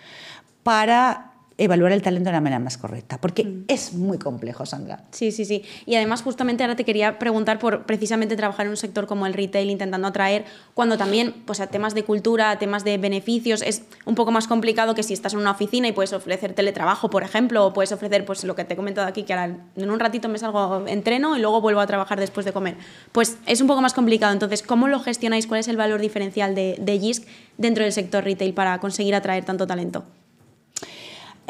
para 0.62 1.27
evaluar 1.58 1.90
el 1.90 2.02
talento 2.02 2.28
de 2.28 2.32
la 2.32 2.40
manera 2.40 2.60
más 2.60 2.78
correcta, 2.78 3.20
porque 3.20 3.44
mm. 3.44 3.64
es 3.66 3.92
muy 3.92 4.18
complejo, 4.18 4.64
Sandra. 4.64 5.02
Sí, 5.10 5.32
sí, 5.32 5.44
sí. 5.44 5.64
Y 5.86 5.96
además, 5.96 6.22
justamente 6.22 6.62
ahora 6.62 6.76
te 6.76 6.84
quería 6.84 7.18
preguntar 7.18 7.58
por 7.58 7.84
precisamente 7.84 8.36
trabajar 8.36 8.66
en 8.66 8.70
un 8.70 8.76
sector 8.76 9.06
como 9.06 9.26
el 9.26 9.34
retail, 9.34 9.68
intentando 9.68 10.06
atraer, 10.06 10.44
cuando 10.74 10.96
también, 10.96 11.34
pues 11.44 11.60
a 11.60 11.66
temas 11.66 11.94
de 11.94 12.04
cultura, 12.04 12.50
a 12.52 12.58
temas 12.58 12.84
de 12.84 12.96
beneficios, 12.96 13.62
es 13.62 13.82
un 14.06 14.14
poco 14.14 14.30
más 14.30 14.46
complicado 14.46 14.94
que 14.94 15.02
si 15.02 15.12
estás 15.12 15.34
en 15.34 15.40
una 15.40 15.50
oficina 15.50 15.88
y 15.88 15.92
puedes 15.92 16.12
ofrecer 16.12 16.52
teletrabajo, 16.52 17.10
por 17.10 17.24
ejemplo, 17.24 17.66
o 17.66 17.72
puedes 17.72 17.90
ofrecer, 17.90 18.24
pues 18.24 18.44
lo 18.44 18.54
que 18.54 18.64
te 18.64 18.74
he 18.74 18.76
comentado 18.76 19.08
aquí, 19.08 19.24
que 19.24 19.34
ahora 19.34 19.56
en 19.76 19.90
un 19.90 19.98
ratito 19.98 20.28
me 20.28 20.38
salgo, 20.38 20.86
entreno 20.86 21.36
y 21.36 21.40
luego 21.40 21.60
vuelvo 21.60 21.80
a 21.80 21.86
trabajar 21.88 22.20
después 22.20 22.46
de 22.46 22.52
comer. 22.52 22.76
Pues 23.10 23.36
es 23.46 23.60
un 23.60 23.66
poco 23.66 23.80
más 23.80 23.94
complicado. 23.94 24.32
Entonces, 24.32 24.62
¿cómo 24.62 24.86
lo 24.86 25.00
gestionáis? 25.00 25.48
¿Cuál 25.48 25.60
es 25.60 25.68
el 25.68 25.76
valor 25.76 26.00
diferencial 26.00 26.54
de, 26.54 26.76
de 26.78 26.98
GISC 27.00 27.26
dentro 27.56 27.82
del 27.82 27.92
sector 27.92 28.22
retail 28.22 28.54
para 28.54 28.78
conseguir 28.78 29.16
atraer 29.16 29.44
tanto 29.44 29.66
talento? 29.66 30.04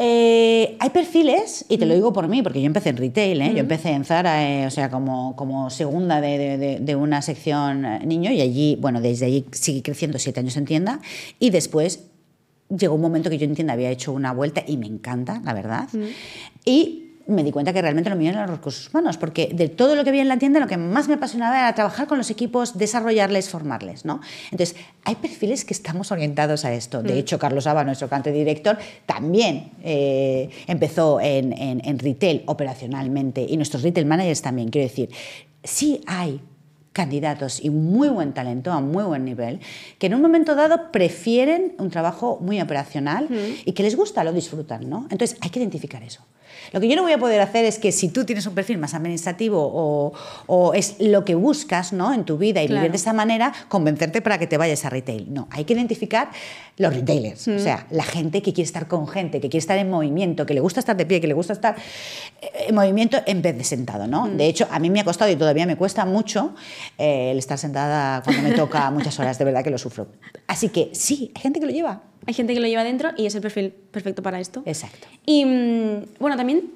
Eh, 0.01 0.77
hay 0.79 0.91
perfiles, 0.91 1.65
y 1.69 1.77
te 1.77 1.85
lo 1.85 1.93
digo 1.93 2.13
por 2.13 2.29
mí, 2.29 2.41
porque 2.41 2.61
yo 2.61 2.67
empecé 2.67 2.91
en 2.91 2.99
retail, 2.99 3.43
¿eh? 3.43 3.53
yo 3.53 3.59
empecé 3.59 3.91
en 3.91 4.05
Zara, 4.05 4.49
eh, 4.49 4.65
o 4.65 4.71
sea, 4.71 4.91
como, 4.91 5.35
como 5.35 5.71
segunda 5.71 6.21
de, 6.21 6.79
de, 6.81 6.97
una 6.97 7.21
sección 7.21 7.83
niño, 8.07 8.31
y 8.31 8.41
allí, 8.41 8.77
bueno, 8.81 9.01
desde 9.01 9.27
allí 9.27 9.45
sigue 9.51 9.83
creciendo 9.83 10.21
siete 10.21 10.39
años 10.39 10.57
en 10.57 10.67
tienda, 10.67 11.01
y 11.41 11.51
después 11.51 12.05
llegó 12.69 12.95
un 12.95 13.01
momento 13.01 13.29
que 13.29 13.39
yo 13.39 13.45
en 13.47 13.57
tienda 13.57 13.73
había 13.73 13.91
hecho 13.91 14.13
una 14.13 14.33
vuelta, 14.33 14.63
y 14.65 14.77
me 14.77 14.87
encanta, 14.87 15.43
la 15.45 15.53
verdad, 15.53 15.89
y 16.65 17.08
me 17.29 17.45
di 17.45 17.53
cuenta 17.53 17.73
que 17.73 17.83
realmente 17.83 18.11
lo 18.11 18.17
mío 18.17 18.31
eran 18.31 18.43
los 18.47 18.57
recursos 18.57 18.89
humanos, 18.89 19.19
porque 19.19 19.51
de 19.53 19.69
todo 19.69 19.95
lo 19.95 20.03
que 20.03 20.11
vi 20.11 20.19
en 20.21 20.29
la 20.29 20.39
tienda, 20.39 20.61
lo 20.61 20.67
que 20.67 20.77
más 20.77 21.09
me 21.09 21.15
apasionaba 21.15 21.59
era 21.59 21.75
trabajar 21.75 22.07
con 22.07 22.19
los 22.19 22.31
equipos, 22.31 22.79
desarrollarles, 22.79 23.51
formarles. 23.51 24.05
¿no? 24.05 24.21
Entonces, 24.51 24.77
hay 25.05 25.15
perfiles 25.17 25.65
que 25.65 25.75
estamos 25.75 26.11
orientados 26.11 26.65
a 26.65 26.73
esto. 26.73 27.03
De 27.03 27.15
mm. 27.15 27.19
hecho, 27.19 27.39
Carlos 27.39 27.67
Aba, 27.67 27.85
nuestro 27.85 28.09
cante 28.09 28.33
director, 28.33 28.79
también 29.07 29.71
eh, 29.85 30.49
empezó 30.67 31.21
en, 31.21 31.53
en 31.53 31.99
retail 31.99 32.43
operacionalmente 32.47 33.45
y 33.49 33.57
nuestros 33.57 33.83
retail 33.83 34.07
managers 34.07 34.43
también. 34.43 34.71
Quiero 34.71 34.89
decir, 34.89 35.11
sí 35.63 36.01
hay 36.07 36.41
candidatos 36.99 37.63
y 37.63 37.71
muy 37.71 38.09
buen 38.09 38.33
talento 38.33 38.73
a 38.73 38.81
muy 38.81 39.05
buen 39.05 39.25
nivel 39.25 39.61
que 40.01 40.09
en 40.09 40.15
un 40.15 40.21
momento 40.21 40.57
dado 40.57 40.91
prefieren 40.91 41.75
un 41.79 41.91
trabajo 41.91 42.39
muy 42.41 42.61
operacional 42.61 43.29
mm. 43.31 43.63
y 43.67 43.73
que 43.73 43.85
les 43.85 43.95
gusta, 43.95 44.25
lo 44.25 44.33
disfrutan, 44.33 44.91
¿no? 44.91 45.07
Entonces 45.11 45.39
hay 45.41 45.51
que 45.51 45.61
identificar 45.61 46.03
eso. 46.03 46.25
Lo 46.73 46.81
que 46.81 46.89
yo 46.89 46.97
no 46.97 47.03
voy 47.03 47.13
a 47.13 47.19
poder 47.19 47.41
hacer 47.41 47.65
es 47.65 47.79
que 47.79 47.93
si 47.93 48.09
tú 48.09 48.25
tienes 48.25 48.47
un 48.47 48.55
perfil 48.55 48.79
más 48.79 48.95
administrativo 48.95 50.13
o, 50.47 50.73
es 50.75 50.97
lo 50.99 51.25
que 51.25 51.35
buscas 51.35 51.93
¿no? 51.93 52.13
en 52.13 52.25
tu 52.25 52.39
vida 52.39 52.63
y 52.63 52.69
vivir 52.69 52.91
de 52.91 52.97
esa 52.97 53.13
manera, 53.13 53.53
convencerte 53.69 54.21
para 54.21 54.39
que 54.39 54.47
te 54.47 54.57
vayas 54.57 54.85
a 54.85 54.91
retail. 54.91 55.33
No, 55.33 55.49
hay 55.51 55.65
que 55.65 55.75
identificar 55.75 56.31
los 56.77 56.95
retailers, 56.95 57.49
o 57.49 57.53
mm. 57.53 57.59
sea, 57.59 57.87
la 57.91 58.05
gente 58.05 58.41
que 58.43 58.53
quiere 58.53 58.67
estar 58.67 58.87
con 58.87 59.09
gente, 59.09 59.41
que 59.41 59.49
quiere 59.49 59.59
estar 59.59 59.79
en 59.79 59.91
movimiento, 59.91 60.47
que 60.47 60.55
le 60.55 60.61
gusta 60.61 60.81
estar 60.81 60.97
de 60.97 61.07
pie, 61.07 61.21
que 61.21 61.27
le 61.27 61.35
gusta 61.35 61.53
estar 61.53 61.77
eh, 62.41 62.67
en 62.69 62.75
movimiento 62.75 63.19
en 63.27 63.43
vez 63.43 63.57
de 63.57 63.65
sentado. 63.65 64.07
¿no? 64.07 64.27
Mm. 64.27 64.37
De 64.37 64.47
hecho, 64.47 64.69
a 64.71 64.79
mí 64.79 64.91
me 64.91 65.01
ha 65.01 65.05
costado 65.05 65.31
y 65.31 65.37
todavía 65.37 65.67
me 65.67 65.77
cuesta 65.77 66.05
mucho 66.05 66.55
eh, 66.97 67.33
el 67.33 67.39
estar 67.39 67.59
sentada 67.59 68.23
cuando 68.23 68.43
me 68.43 68.53
toca 68.53 68.91
muchas 68.91 69.19
horas, 69.19 69.39
de 69.39 69.45
verdad 69.45 69.65
que 69.65 69.71
lo 69.71 69.79
sufro. 69.79 70.09
Así 70.47 70.69
que 70.69 70.91
sí, 70.93 71.33
hay 71.35 71.43
gente 71.43 71.61
que 71.61 71.67
lo 71.67 71.73
lleva. 71.73 72.03
Hay 72.29 72.35
gente 72.35 72.53
que 72.53 72.61
lo 72.61 72.67
lleva 72.67 72.85
dentro 72.85 73.13
y 73.17 73.25
es 73.25 73.35
el 73.35 73.41
perfil 73.41 73.71
perfecto 73.71 74.23
para 74.23 74.39
esto. 74.39 74.63
Exacto. 74.67 75.09
Y 75.25 75.47
mm, 75.47 76.19
bueno, 76.21 76.37
también 76.37 76.71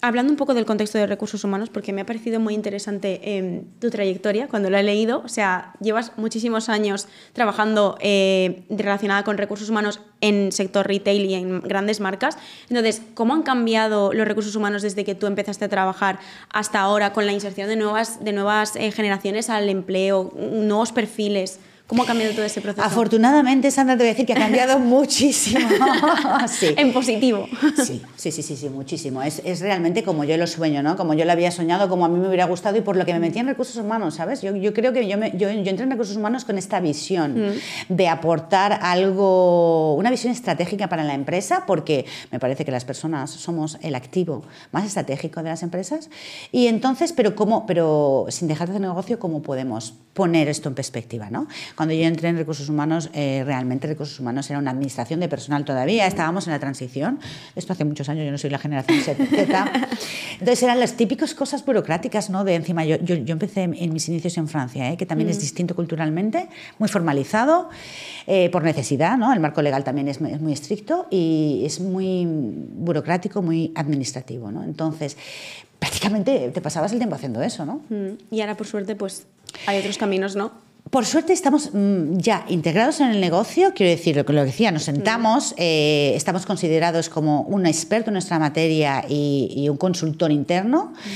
hablando 0.00 0.32
un 0.32 0.38
poco 0.38 0.54
del 0.54 0.64
contexto 0.64 0.96
de 0.96 1.06
recursos 1.06 1.44
humanos, 1.44 1.68
porque 1.68 1.92
me 1.92 2.00
ha 2.00 2.06
parecido 2.06 2.40
muy 2.40 2.54
interesante 2.54 3.20
eh, 3.22 3.64
tu 3.80 3.90
trayectoria 3.90 4.48
cuando 4.48 4.70
lo 4.70 4.78
he 4.78 4.82
leído. 4.82 5.20
O 5.22 5.28
sea, 5.28 5.74
llevas 5.78 6.12
muchísimos 6.16 6.70
años 6.70 7.06
trabajando 7.34 7.98
eh, 8.00 8.64
relacionada 8.70 9.24
con 9.24 9.36
recursos 9.36 9.68
humanos 9.68 10.00
en 10.22 10.52
sector 10.52 10.86
retail 10.86 11.26
y 11.26 11.34
en 11.34 11.60
grandes 11.60 12.00
marcas. 12.00 12.38
Entonces, 12.70 13.02
¿cómo 13.12 13.34
han 13.34 13.42
cambiado 13.42 14.14
los 14.14 14.26
recursos 14.26 14.56
humanos 14.56 14.80
desde 14.80 15.04
que 15.04 15.14
tú 15.14 15.26
empezaste 15.26 15.66
a 15.66 15.68
trabajar 15.68 16.18
hasta 16.48 16.80
ahora 16.80 17.12
con 17.12 17.26
la 17.26 17.32
inserción 17.32 17.68
de 17.68 17.76
nuevas, 17.76 18.24
de 18.24 18.32
nuevas 18.32 18.74
eh, 18.76 18.90
generaciones 18.90 19.50
al 19.50 19.68
empleo, 19.68 20.32
nuevos 20.34 20.92
perfiles? 20.92 21.60
¿Cómo 21.94 22.02
ha 22.02 22.06
cambiado 22.06 22.34
todo 22.34 22.44
ese 22.44 22.60
proceso? 22.60 22.84
Afortunadamente, 22.84 23.70
Sandra, 23.70 23.94
te 23.96 24.02
voy 24.02 24.08
a 24.08 24.10
decir 24.14 24.26
que 24.26 24.32
ha 24.32 24.36
cambiado 24.36 24.78
muchísimo. 24.80 25.60
sí. 26.48 26.74
En 26.76 26.92
positivo. 26.92 27.46
Sí, 27.76 28.02
sí, 28.16 28.32
sí, 28.32 28.42
sí, 28.42 28.56
sí 28.56 28.68
muchísimo. 28.68 29.22
Es, 29.22 29.40
es, 29.44 29.60
realmente 29.60 30.02
como 30.02 30.24
yo 30.24 30.36
lo 30.36 30.48
sueño, 30.48 30.82
¿no? 30.82 30.96
Como 30.96 31.14
yo 31.14 31.24
lo 31.24 31.30
había 31.30 31.52
soñado, 31.52 31.88
como 31.88 32.04
a 32.04 32.08
mí 32.08 32.18
me 32.18 32.26
hubiera 32.26 32.46
gustado 32.46 32.76
y 32.76 32.80
por 32.80 32.96
lo 32.96 33.04
que 33.04 33.12
me 33.12 33.20
metí 33.20 33.38
en 33.38 33.46
recursos 33.46 33.76
humanos, 33.76 34.16
¿sabes? 34.16 34.42
Yo, 34.42 34.56
yo 34.56 34.74
creo 34.74 34.92
que 34.92 35.06
yo, 35.06 35.16
me, 35.16 35.30
yo, 35.36 35.48
yo, 35.52 35.70
entré 35.70 35.84
en 35.84 35.90
recursos 35.92 36.16
humanos 36.16 36.44
con 36.44 36.58
esta 36.58 36.80
visión 36.80 37.50
mm. 37.50 37.94
de 37.94 38.08
aportar 38.08 38.80
algo, 38.82 39.94
una 39.94 40.10
visión 40.10 40.32
estratégica 40.32 40.88
para 40.88 41.04
la 41.04 41.14
empresa, 41.14 41.62
porque 41.64 42.06
me 42.32 42.40
parece 42.40 42.64
que 42.64 42.72
las 42.72 42.84
personas 42.84 43.30
somos 43.30 43.78
el 43.82 43.94
activo 43.94 44.42
más 44.72 44.84
estratégico 44.84 45.44
de 45.44 45.50
las 45.50 45.62
empresas. 45.62 46.10
Y 46.50 46.66
entonces, 46.66 47.12
pero, 47.12 47.36
¿cómo, 47.36 47.66
pero 47.66 48.26
sin 48.30 48.48
dejar 48.48 48.66
de 48.66 48.72
hacer 48.72 48.80
negocio, 48.80 49.20
¿cómo 49.20 49.42
podemos 49.42 49.94
poner 50.14 50.48
esto 50.48 50.68
en 50.68 50.74
perspectiva, 50.74 51.28
¿no? 51.28 51.48
Cuando 51.76 51.83
yo 51.92 52.04
entré 52.04 52.28
en 52.28 52.36
recursos 52.36 52.68
humanos, 52.68 53.10
eh, 53.12 53.42
realmente 53.44 53.86
recursos 53.86 54.18
humanos 54.18 54.48
era 54.50 54.58
una 54.58 54.70
administración 54.70 55.20
de 55.20 55.28
personal 55.28 55.64
todavía, 55.64 56.06
estábamos 56.06 56.46
en 56.46 56.52
la 56.52 56.58
transición, 56.58 57.20
esto 57.54 57.72
hace 57.72 57.84
muchos 57.84 58.08
años, 58.08 58.24
yo 58.24 58.32
no 58.32 58.38
soy 58.38 58.50
la 58.50 58.58
generación 58.58 59.00
Z, 59.00 59.16
entonces 60.32 60.62
eran 60.62 60.80
las 60.80 60.94
típicas 60.94 61.34
cosas 61.34 61.64
burocráticas, 61.64 62.30
¿no? 62.30 62.44
De 62.44 62.54
encima, 62.54 62.84
yo, 62.84 62.96
yo, 62.96 63.32
empecé 63.32 63.62
en 63.62 63.92
mis 63.92 64.08
inicios 64.08 64.36
en 64.38 64.48
Francia, 64.48 64.90
¿eh? 64.90 64.96
que 64.96 65.06
también 65.06 65.28
es 65.28 65.38
mm. 65.38 65.40
distinto 65.40 65.74
culturalmente, 65.74 66.48
muy 66.78 66.88
formalizado, 66.88 67.68
eh, 68.26 68.48
por 68.50 68.62
necesidad, 68.62 69.18
¿no? 69.18 69.32
El 69.32 69.40
marco 69.40 69.60
legal 69.62 69.84
también 69.84 70.08
es, 70.08 70.20
es, 70.20 70.40
muy 70.40 70.52
estricto 70.52 71.06
y 71.10 71.62
es 71.64 71.80
muy 71.80 72.26
burocrático, 72.26 73.42
muy 73.42 73.72
administrativo, 73.74 74.50
¿no? 74.50 74.64
Entonces, 74.64 75.16
prácticamente 75.78 76.50
te 76.50 76.60
pasabas 76.60 76.92
el 76.92 76.98
tiempo 76.98 77.16
haciendo 77.16 77.42
eso, 77.42 77.66
¿no? 77.66 77.82
Mm. 77.90 78.34
Y 78.34 78.40
ahora, 78.40 78.56
por 78.56 78.66
suerte, 78.66 78.96
pues 78.96 79.26
hay 79.66 79.78
otros 79.78 79.98
caminos, 79.98 80.36
¿no? 80.36 80.52
Por 80.90 81.06
suerte 81.06 81.32
estamos 81.32 81.70
mm, 81.72 82.18
ya 82.18 82.44
integrados 82.48 83.00
en 83.00 83.10
el 83.10 83.20
negocio, 83.20 83.72
quiero 83.74 83.90
decir, 83.90 84.16
lo 84.16 84.26
que 84.26 84.32
lo 84.32 84.44
decía, 84.44 84.70
nos 84.70 84.84
sentamos, 84.84 85.52
mm. 85.52 85.54
eh, 85.56 86.12
estamos 86.14 86.44
considerados 86.44 87.08
como 87.08 87.40
un 87.42 87.66
experto 87.66 88.10
en 88.10 88.14
nuestra 88.14 88.38
materia 88.38 89.04
y, 89.08 89.66
un 89.68 89.78
consultor 89.78 90.30
interno 90.30 90.92
mm. 90.94 91.08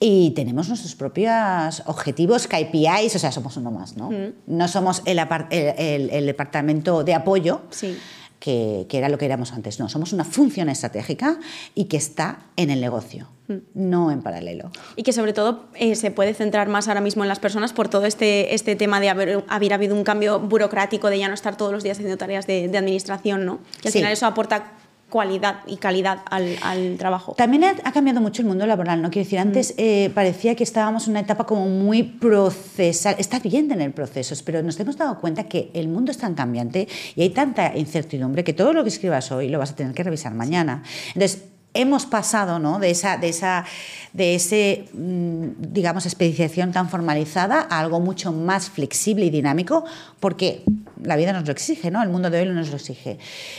y 0.00 0.30
tenemos 0.32 0.68
nuestros 0.68 0.96
propios 0.96 1.82
objetivos, 1.86 2.48
KPIs, 2.48 3.14
o 3.14 3.18
sea, 3.18 3.30
somos 3.30 3.56
uno 3.56 3.70
más, 3.70 3.96
¿no? 3.96 4.10
No 4.46 4.68
somos 4.68 5.02
el, 5.06 5.20
el 5.50 6.26
departamento 6.26 7.04
de 7.04 7.14
apoyo. 7.14 7.62
Sí 7.70 7.96
que, 8.42 8.86
era 8.90 9.08
lo 9.08 9.18
que 9.18 9.24
éramos 9.24 9.52
antes. 9.52 9.78
No, 9.78 9.88
somos 9.88 10.12
una 10.12 10.24
función 10.24 10.68
estratégica 10.68 11.38
y 11.76 11.84
que 11.84 11.96
está 11.96 12.40
en 12.56 12.70
el 12.70 12.80
negocio, 12.80 13.28
mm. 13.46 13.54
no 13.74 14.10
en 14.10 14.20
paralelo. 14.20 14.72
Y 14.96 15.04
que 15.04 15.12
sobre 15.12 15.32
todo 15.32 15.66
eh, 15.74 15.94
se 15.94 16.10
puede 16.10 16.34
centrar 16.34 16.68
más 16.68 16.88
ahora 16.88 17.00
mismo 17.00 17.22
en 17.22 17.28
las 17.28 17.38
personas 17.38 17.72
por 17.72 17.88
todo 17.88 18.04
este, 18.04 18.52
este 18.52 18.74
tema 18.74 18.98
de 18.98 19.10
haber, 19.10 19.44
haber 19.48 19.72
habido 19.72 19.94
un 19.94 20.02
cambio 20.02 20.40
burocrático, 20.40 21.08
de 21.08 21.20
ya 21.20 21.28
no 21.28 21.34
estar 21.34 21.56
todos 21.56 21.72
los 21.72 21.84
días 21.84 21.98
haciendo 21.98 22.18
tareas 22.18 22.48
de, 22.48 22.64
administración, 22.76 23.46
¿no? 23.46 23.60
Que 23.80 23.88
al 23.88 23.92
final 23.92 24.12
eso 24.12 24.26
aporta 24.26 24.72
cualidad 25.12 25.56
y 25.66 25.76
calidad 25.76 26.20
al, 26.30 26.56
al 26.62 26.96
trabajo. 26.96 27.34
También 27.34 27.64
ha, 27.64 27.74
ha, 27.84 27.92
cambiado 27.92 28.22
mucho 28.22 28.40
el 28.40 28.48
mundo 28.48 28.64
laboral, 28.64 29.02
¿no? 29.02 29.10
Quiero 29.10 29.26
decir, 29.26 29.38
antes 29.38 29.74
eh, 29.76 30.10
parecía 30.14 30.54
que 30.54 30.64
estábamos 30.64 31.04
en 31.06 31.10
una 31.10 31.20
etapa 31.20 31.44
como 31.44 31.68
muy 31.68 32.02
procesal. 32.02 33.16
Está 33.18 33.38
bien 33.38 33.68
tener 33.68 33.92
procesos, 33.92 34.42
pero 34.42 34.62
nos 34.62 34.80
hemos 34.80 34.96
dado 34.96 35.20
cuenta 35.20 35.44
que 35.44 35.70
el 35.74 35.88
mundo 35.88 36.12
es 36.12 36.16
tan 36.16 36.34
cambiante 36.34 36.88
y 37.14 37.20
hay 37.20 37.28
tanta 37.28 37.76
incertidumbre 37.76 38.42
que 38.42 38.54
todo 38.54 38.72
lo 38.72 38.82
que 38.84 38.88
escribas 38.88 39.30
hoy 39.32 39.50
lo 39.50 39.58
vas 39.58 39.72
a 39.72 39.76
tener 39.76 39.92
que 39.92 40.02
revisar 40.02 40.32
mañana. 40.32 40.82
Entonces, 41.08 41.42
hemos 41.74 42.06
pasado 42.06 42.58
¿no? 42.58 42.78
de, 42.78 42.90
esa, 42.90 43.18
de, 43.18 43.28
esa, 43.28 43.66
de 44.14 44.34
ese, 44.34 44.88
mm, 44.94 45.72
digamos, 45.72 46.06
especialización 46.06 46.72
tan 46.72 46.88
formalizada 46.88 47.66
a 47.68 47.80
algo 47.80 48.00
mucho 48.00 48.32
más 48.32 48.70
flexible 48.70 49.26
y 49.26 49.30
dinámico, 49.30 49.84
porque 50.20 50.64
la 51.04 51.16
vida 51.16 51.32
nos 51.32 51.46
lo 51.46 51.52
exige, 51.52 51.90
¿no? 51.90 52.02
el 52.02 52.08
mundo 52.08 52.30
de 52.30 52.40
hoy 52.40 52.48
nos 52.48 52.70
lo 52.70 52.76
exige. 52.76 53.18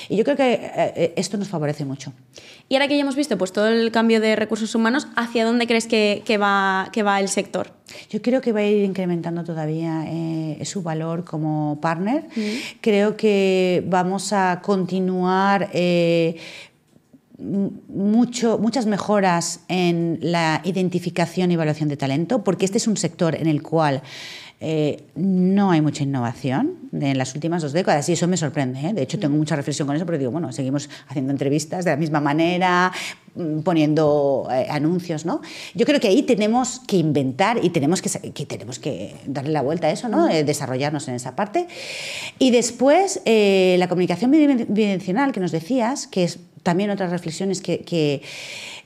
Y 0.09 0.15
yo 0.15 0.23
creo 0.23 0.35
que 0.35 0.59
eh, 0.61 1.13
esto 1.15 1.37
nos 1.37 1.47
favorece 1.47 1.85
mucho. 1.85 2.13
Y 2.69 2.75
ahora 2.75 2.87
que 2.87 2.95
ya 2.95 3.01
hemos 3.01 3.15
visto 3.15 3.37
pues, 3.37 3.51
todo 3.51 3.67
el 3.67 3.91
cambio 3.91 4.19
de 4.19 4.35
recursos 4.35 4.73
humanos, 4.75 5.07
¿hacia 5.15 5.45
dónde 5.45 5.67
crees 5.67 5.87
que, 5.87 6.23
que 6.25 6.37
va, 6.37 6.89
que 6.91 7.03
va 7.03 7.19
el 7.19 7.27
sector? 7.27 7.71
Yo 8.09 8.21
creo 8.21 8.41
que 8.41 8.51
va 8.51 8.61
a 8.61 8.65
ir 8.65 8.83
incrementando 8.83 9.43
todavía 9.43 10.05
eh, 10.07 10.59
su 10.65 10.81
valor 10.81 11.23
como 11.23 11.79
partner. 11.81 12.27
Mm. 12.35 12.79
Creo 12.81 13.17
que 13.17 13.83
vamos 13.87 14.33
a 14.33 14.61
continuar 14.63 15.69
eh, 15.73 16.37
mucho, 17.37 18.57
muchas 18.57 18.85
mejoras 18.85 19.61
en 19.67 20.19
la 20.21 20.61
identificación 20.63 21.51
y 21.51 21.55
evaluación 21.55 21.89
de 21.89 21.97
talento, 21.97 22.43
porque 22.43 22.65
este 22.65 22.77
es 22.77 22.87
un 22.87 22.97
sector 22.97 23.35
en 23.35 23.47
el 23.47 23.61
cual 23.61 24.01
eh, 24.65 25.03
no 25.15 25.71
hay 25.71 25.81
mucha 25.81 26.03
innovación 26.03 26.77
en 26.93 27.17
las 27.17 27.35
últimas 27.35 27.61
dos 27.61 27.73
décadas 27.73 28.07
y 28.07 28.13
eso 28.13 28.29
me 28.29 28.37
sorprende. 28.37 28.79
¿eh? 28.79 28.93
De 28.93 29.01
hecho, 29.01 29.19
tengo 29.19 29.35
mucha 29.35 29.57
reflexión 29.57 29.85
con 29.85 29.97
eso, 29.97 30.05
pero 30.05 30.17
digo, 30.17 30.31
bueno, 30.31 30.53
seguimos 30.53 30.89
haciendo 31.09 31.31
entrevistas 31.31 31.83
de 31.83 31.91
la 31.91 31.97
misma 31.97 32.21
manera, 32.21 32.93
mm, 33.35 33.59
poniendo 33.59 34.47
eh, 34.49 34.67
anuncios, 34.69 35.25
¿no? 35.25 35.41
Yo 35.73 35.85
creo 35.85 35.99
que 35.99 36.07
ahí 36.07 36.23
tenemos 36.23 36.79
que 36.87 36.95
inventar 36.95 37.59
y 37.61 37.71
tenemos 37.71 38.01
que, 38.01 38.31
que 38.31 38.45
tenemos 38.45 38.79
que 38.79 39.15
darle 39.25 39.51
la 39.51 39.61
vuelta 39.61 39.87
a 39.87 39.91
eso, 39.91 40.07
¿no? 40.07 40.29
Eh, 40.29 40.45
desarrollarnos 40.45 41.09
en 41.09 41.15
esa 41.15 41.35
parte. 41.35 41.67
Y 42.39 42.51
después, 42.51 43.21
eh, 43.25 43.75
la 43.79 43.89
comunicación 43.89 44.31
bidimensional 44.31 45.33
que 45.33 45.41
nos 45.41 45.51
decías, 45.51 46.07
que 46.07 46.23
es 46.23 46.39
también 46.63 46.89
otras 46.89 47.11
reflexiones 47.11 47.61
que, 47.61 47.79
que, 47.79 48.21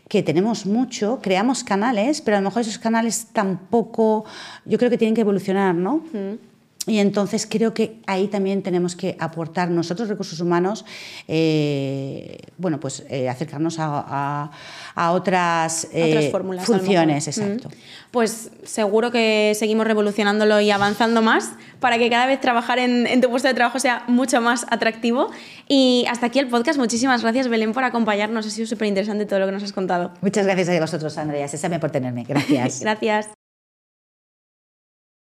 que, 0.09 0.23
tenemos 0.23 0.65
mucho, 0.65 1.19
creamos 1.21 1.63
canales, 1.63 2.21
pero 2.21 2.37
a 2.37 2.41
lo 2.41 2.45
mejor 2.45 2.61
esos 2.61 2.79
canales 2.79 3.27
tampoco, 3.33 4.25
yo 4.65 4.77
creo 4.77 4.89
que 4.89 4.97
tienen 4.97 5.15
que 5.15 5.21
evolucionar, 5.21 5.75
¿no? 5.75 5.97
Mm. 6.13 6.46
Y 6.87 6.99
entonces 6.99 7.45
creo 7.49 7.73
que 7.73 7.99
ahí 8.07 8.27
también 8.27 8.63
tenemos 8.63 8.95
que 8.95 9.17
aportar 9.19 9.69
nosotros, 9.69 10.07
recursos 10.07 10.39
humanos, 10.39 10.85
eh, 11.27 12.37
bueno, 12.57 12.79
pues 12.79 13.03
eh, 13.09 13.27
acercarnos 13.27 13.77
a, 13.79 14.05
a, 14.07 14.51
a 14.95 15.11
otras, 15.11 15.89
eh, 15.91 16.11
otras 16.11 16.31
fórmulas, 16.31 16.65
funciones, 16.65 17.27
exacto. 17.27 17.69
Pues 18.11 18.51
seguro 18.63 19.11
que 19.11 19.53
seguimos 19.55 19.85
revolucionándolo 19.85 20.61
y 20.61 20.71
avanzando 20.71 21.21
más 21.21 21.51
para 21.81 21.97
que 21.97 22.09
cada 22.09 22.25
vez 22.25 22.39
trabajar 22.39 22.79
en, 22.79 23.05
en 23.05 23.19
tu 23.19 23.29
puesto 23.29 23.49
de 23.49 23.53
trabajo 23.53 23.79
sea 23.79 24.03
mucho 24.07 24.39
más 24.39 24.65
atractivo. 24.69 25.29
Y 25.67 26.05
hasta 26.09 26.27
aquí 26.27 26.39
el 26.39 26.47
podcast. 26.47 26.79
Muchísimas 26.79 27.21
gracias, 27.21 27.49
Belén, 27.49 27.73
por 27.73 27.83
acompañarnos. 27.83 28.47
Ha 28.47 28.49
sido 28.49 28.65
súper 28.65 28.87
interesante 28.87 29.25
todo 29.25 29.39
lo 29.39 29.45
que 29.45 29.51
nos 29.51 29.63
has 29.63 29.73
contado. 29.73 30.13
Muchas 30.21 30.45
gracias 30.45 30.69
a 30.69 30.79
vosotros, 30.79 31.17
Andrea. 31.17 31.47
Se 31.47 31.57
sabe 31.57 31.79
por 31.79 31.91
tenerme. 31.91 32.23
Gracias. 32.23 32.79
gracias. 32.81 33.36